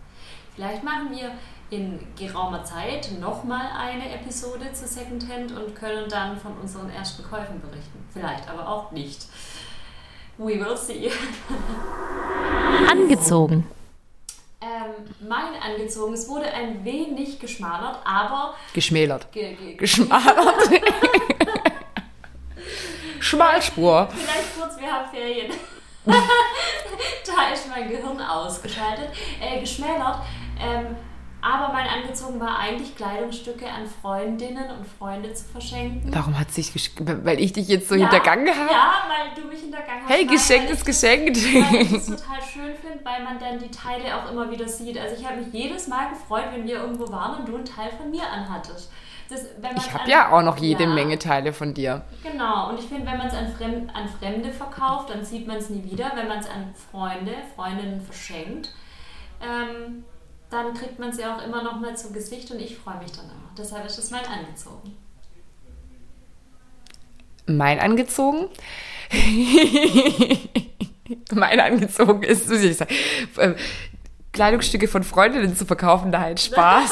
[0.55, 1.31] Vielleicht machen wir
[1.69, 7.59] in geraumer Zeit nochmal eine Episode zu Secondhand und können dann von unseren ersten Käufen
[7.59, 8.07] berichten.
[8.13, 9.27] Vielleicht aber auch nicht.
[10.37, 11.11] We will see.
[12.91, 13.67] Angezogen.
[14.61, 19.31] Ähm, mein angezogen, es wurde ein wenig geschmalert, aber Geschmälert.
[19.31, 20.69] ge ge Geschmalert.
[23.19, 24.07] Schmalspur.
[24.11, 25.51] vielleicht kurz, wir haben Ferien.
[26.05, 29.09] da ist mein Gehirn ausgeschaltet.
[29.41, 30.19] Äh, geschmälert.
[30.59, 30.95] Ähm,
[31.45, 36.09] aber mein angezogen war eigentlich Kleidungsstücke an Freundinnen und Freunde zu verschenken.
[36.11, 36.71] Warum hat sich
[37.23, 38.71] weil ich dich jetzt so Ja, hintergangen habe?
[38.71, 40.09] Ja, weil du mich hintergangen hast.
[40.09, 41.37] Hey, geschenkt ist geschenkt.
[41.37, 44.97] Weil ich es total schön finde, weil man dann die Teile auch immer wieder sieht.
[44.97, 47.91] Also ich habe mich jedes Mal gefreut, wenn wir irgendwo waren und du einen Teil
[47.91, 48.91] von mir anhattest.
[49.29, 49.41] Das,
[49.75, 52.03] Ich habe ja auch noch jede Ja, Menge Teile von dir.
[52.23, 55.57] Genau, und ich finde, wenn man es an, Fremd, an Fremde verkauft, dann sieht man
[55.57, 56.11] es nie wieder.
[56.15, 58.71] Wenn man es an Freunde, Freundinnen verschenkt,
[59.41, 60.03] ähm,
[60.63, 63.25] dann kriegt man ja auch immer noch mal zu Gesicht und ich freue mich dann
[63.25, 63.51] immer.
[63.57, 64.95] Deshalb ist es mein angezogen.
[67.47, 68.47] Mein angezogen?
[71.33, 72.93] mein angezogen ist, muss ich sagen,
[73.37, 73.55] ähm,
[74.31, 76.91] Kleidungsstücke von Freundinnen zu verkaufen, da halt Spaß.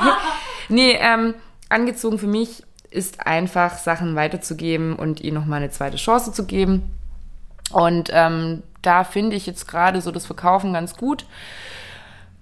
[0.68, 1.34] nee, ähm,
[1.68, 6.90] angezogen für mich ist einfach Sachen weiterzugeben und ihnen nochmal eine zweite Chance zu geben.
[7.72, 11.26] Und ähm, da finde ich jetzt gerade so das Verkaufen ganz gut.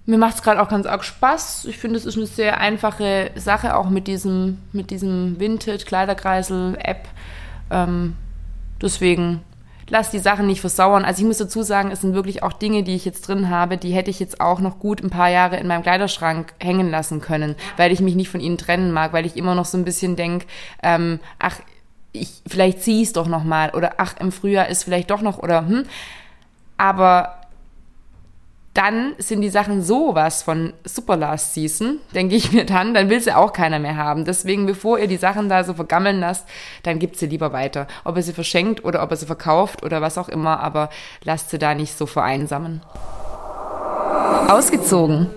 [0.09, 1.65] Mir macht es gerade auch ganz arg Spaß.
[1.65, 7.07] Ich finde, es ist eine sehr einfache Sache, auch mit diesem, mit diesem Vintage-Kleiderkreisel-App.
[7.69, 8.15] Ähm,
[8.81, 9.41] deswegen
[9.87, 11.05] lass die Sachen nicht versauern.
[11.05, 13.77] Also ich muss dazu sagen, es sind wirklich auch Dinge, die ich jetzt drin habe,
[13.77, 17.21] die hätte ich jetzt auch noch gut ein paar Jahre in meinem Kleiderschrank hängen lassen
[17.21, 19.85] können, weil ich mich nicht von ihnen trennen mag, weil ich immer noch so ein
[19.85, 20.47] bisschen denke,
[20.81, 21.59] ähm, ach,
[22.13, 25.37] ich, vielleicht zieh es doch noch mal oder ach, im Frühjahr ist vielleicht doch noch
[25.37, 25.85] oder hm.
[26.77, 27.38] Aber
[28.73, 33.19] dann sind die Sachen sowas von super last season, denke ich mir dann, dann will
[33.19, 34.25] sie auch keiner mehr haben.
[34.25, 36.47] Deswegen, bevor ihr die Sachen da so vergammeln lasst,
[36.83, 37.87] dann gibt sie lieber weiter.
[38.03, 40.89] Ob ihr sie verschenkt oder ob ihr sie verkauft oder was auch immer, aber
[41.23, 42.81] lasst sie da nicht so vereinsamen.
[44.47, 45.29] Ausgezogen.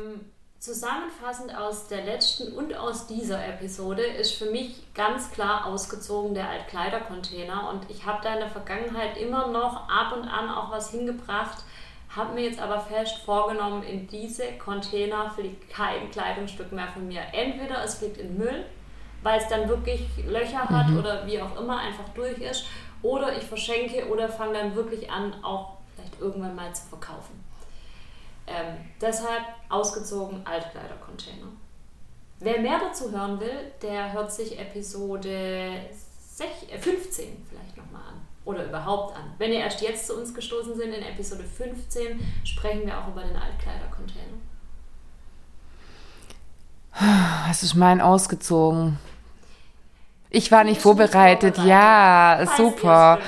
[0.59, 6.49] Zusammenfassend aus der letzten und aus dieser Episode ist für mich ganz klar ausgezogen der
[6.49, 10.90] Altkleidercontainer und ich habe da in der Vergangenheit immer noch ab und an auch was
[10.92, 11.64] hingebracht,
[12.16, 17.22] habe mir jetzt aber fest vorgenommen, in diese Container fliegt kein Kleidungsstück mehr von mir.
[17.33, 18.64] Entweder es fliegt in Müll,
[19.22, 22.66] weil es dann wirklich Löcher hat oder wie auch immer einfach durch ist,
[23.03, 27.42] oder ich verschenke oder fange dann wirklich an, auch vielleicht irgendwann mal zu verkaufen.
[28.46, 31.46] Ähm, deshalb ausgezogen Altkleidercontainer.
[32.40, 35.70] Wer mehr dazu hören will, der hört sich Episode
[36.37, 38.20] sech- äh, 15 vielleicht nochmal an.
[38.45, 39.23] Oder überhaupt an.
[39.39, 43.23] Wenn ihr erst jetzt zu uns gestoßen sind, in Episode 15 sprechen wir auch über
[43.23, 44.39] den Altkleidercontainer.
[47.49, 48.99] Was ist mein ausgezogen?
[50.31, 51.57] Ich war nicht Nicht vorbereitet.
[51.57, 51.65] vorbereitet.
[51.69, 53.19] Ja, super.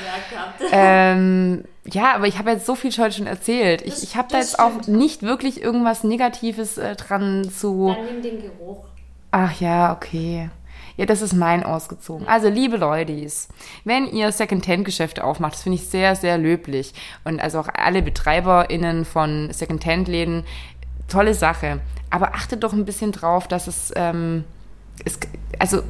[0.59, 0.65] es.
[0.73, 3.83] Ähm, ja, aber ich habe jetzt so viel heute schon erzählt.
[3.83, 4.89] Ich, ich habe da jetzt auch stimmt.
[4.97, 7.95] nicht wirklich irgendwas Negatives äh, dran zu.
[7.95, 8.85] Dann nimm den Geruch.
[9.31, 10.49] Ach ja, okay.
[10.97, 12.27] Ja, das ist mein ausgezogen.
[12.29, 13.49] Also, liebe Leutis,
[13.85, 16.95] wenn ihr Secondhand-Geschäfte aufmacht, das finde ich sehr, sehr löblich.
[17.25, 20.45] Und also auch alle BetreiberInnen von Secondhand-Läden,
[21.09, 21.81] tolle Sache.
[22.11, 24.45] Aber achtet doch ein bisschen drauf, dass es, ähm,
[25.05, 25.19] es
[25.59, 25.83] also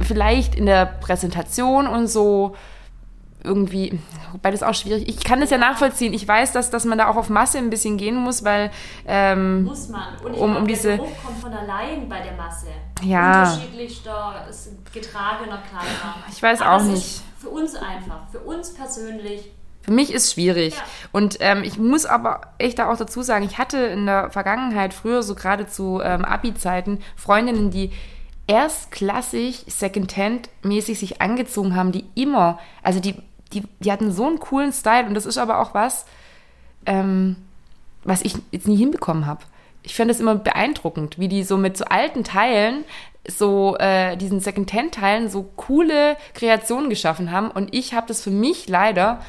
[0.00, 2.56] vielleicht in der Präsentation und so
[3.44, 3.98] irgendwie,
[4.32, 5.08] wobei das auch schwierig.
[5.08, 6.12] Ich kann das ja nachvollziehen.
[6.12, 8.70] Ich weiß, dass, dass man da auch auf Masse ein bisschen gehen muss, weil
[9.06, 10.16] ähm, Muss man.
[10.24, 12.68] Und ich um, um diese der Geruch kommt von allein bei der Masse.
[13.02, 13.42] Ja.
[13.42, 14.46] Unterschiedlichster
[14.92, 16.14] getragener Kleider.
[16.30, 17.22] Ich weiß Aber auch nicht.
[17.38, 18.28] Für uns einfach.
[18.30, 19.50] Für uns persönlich.
[19.82, 20.76] Für mich ist schwierig.
[20.76, 20.82] Ja.
[21.10, 24.94] Und ähm, ich muss aber echt da auch dazu sagen, ich hatte in der Vergangenheit,
[24.94, 27.90] früher so gerade zu ähm, Abi-Zeiten, Freundinnen, die
[28.46, 33.16] erstklassig, Secondhand-mäßig sich angezogen haben, die immer, also die,
[33.52, 36.06] die, die hatten so einen coolen Style und das ist aber auch was,
[36.86, 37.36] ähm,
[38.04, 39.42] was ich jetzt nie hinbekommen habe.
[39.82, 42.84] Ich finde es immer beeindruckend, wie die so mit so alten Teilen,
[43.26, 48.68] so äh, diesen Secondhand-Teilen so coole Kreationen geschaffen haben und ich habe das für mich
[48.68, 49.20] leider,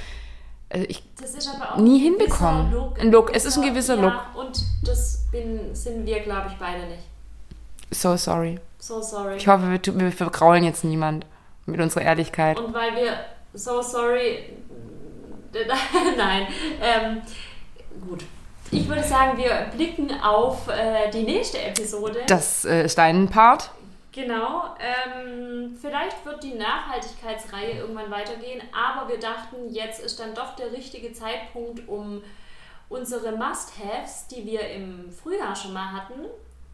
[0.69, 2.71] also ich Das ist aber auch Nie ein hinbekommen.
[2.71, 2.99] Look.
[2.99, 4.13] Ein Look, es ist ein gewisser ja, Look.
[4.35, 7.03] Und das bin, sind wir, glaube ich, beide nicht.
[7.91, 8.59] so sorry.
[8.79, 9.37] So sorry.
[9.37, 11.25] Ich hoffe, wir, wir vergraulen jetzt niemand
[11.65, 12.59] mit unserer Ehrlichkeit.
[12.59, 13.13] Und weil wir
[13.53, 14.49] so sorry.
[16.17, 16.47] Nein.
[16.81, 17.21] Ähm,
[18.07, 18.23] gut.
[18.71, 22.23] Ich würde sagen, wir blicken auf äh, die nächste Episode.
[22.27, 23.69] Das äh, ist dein Part.
[24.11, 24.75] Genau.
[24.79, 30.71] Ähm, vielleicht wird die Nachhaltigkeitsreihe irgendwann weitergehen, aber wir dachten, jetzt ist dann doch der
[30.71, 32.23] richtige Zeitpunkt, um
[32.89, 36.25] unsere Must-Haves, die wir im Frühjahr schon mal hatten,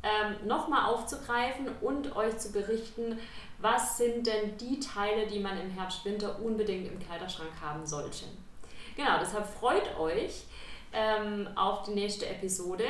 [0.03, 3.17] ähm, nochmal aufzugreifen und euch zu berichten,
[3.61, 8.25] was sind denn die Teile, die man im Herbst, Winter unbedingt im Kleiderschrank haben sollte.
[8.95, 10.43] Genau, deshalb freut euch
[10.93, 12.85] ähm, auf die nächste Episode.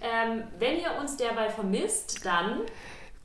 [0.00, 2.62] Ähm, wenn ihr uns derweil vermisst, dann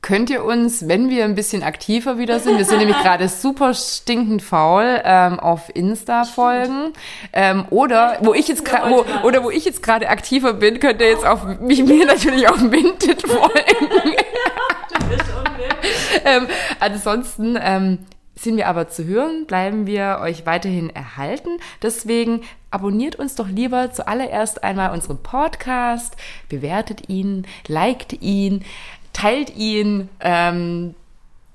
[0.04, 3.72] Könnt ihr uns, wenn wir ein bisschen aktiver wieder sind, wir sind nämlich gerade super
[3.72, 6.92] stinkend faul, ähm, auf Insta folgen.
[7.32, 11.00] Ähm, oder wo ich jetzt gerade, wo, oder wo ich jetzt gerade aktiver bin, könnt
[11.00, 14.14] ihr jetzt auf mich mir natürlich auf Vinted folgen.
[16.26, 16.46] ähm,
[16.80, 17.98] ansonsten ähm,
[18.36, 21.50] sind wir aber zu hören, bleiben wir euch weiterhin erhalten.
[21.82, 26.16] Deswegen abonniert uns doch lieber zuallererst einmal unseren Podcast,
[26.48, 28.64] bewertet ihn, liked ihn,
[29.12, 30.08] teilt ihn.
[30.20, 30.94] Ähm,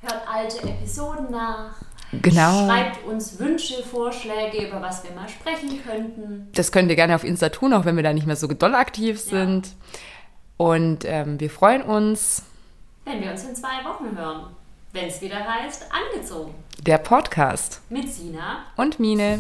[0.02, 1.76] Hört alte Episoden nach.
[2.12, 2.66] Genau.
[2.68, 6.48] Schreibt uns Wünsche, Vorschläge, über was wir mal sprechen könnten.
[6.56, 8.74] das könnt ihr gerne auf Insta tun, auch wenn wir da nicht mehr so doll
[8.74, 9.76] aktiv sind.
[10.58, 12.44] Und ähm, wir freuen uns.
[13.06, 14.48] Wenn wir uns in zwei Wochen hören.
[14.92, 16.56] Wenn es wieder heißt, angezogen.
[16.82, 18.66] Der Podcast Mit Sina.
[18.76, 19.40] und Mine.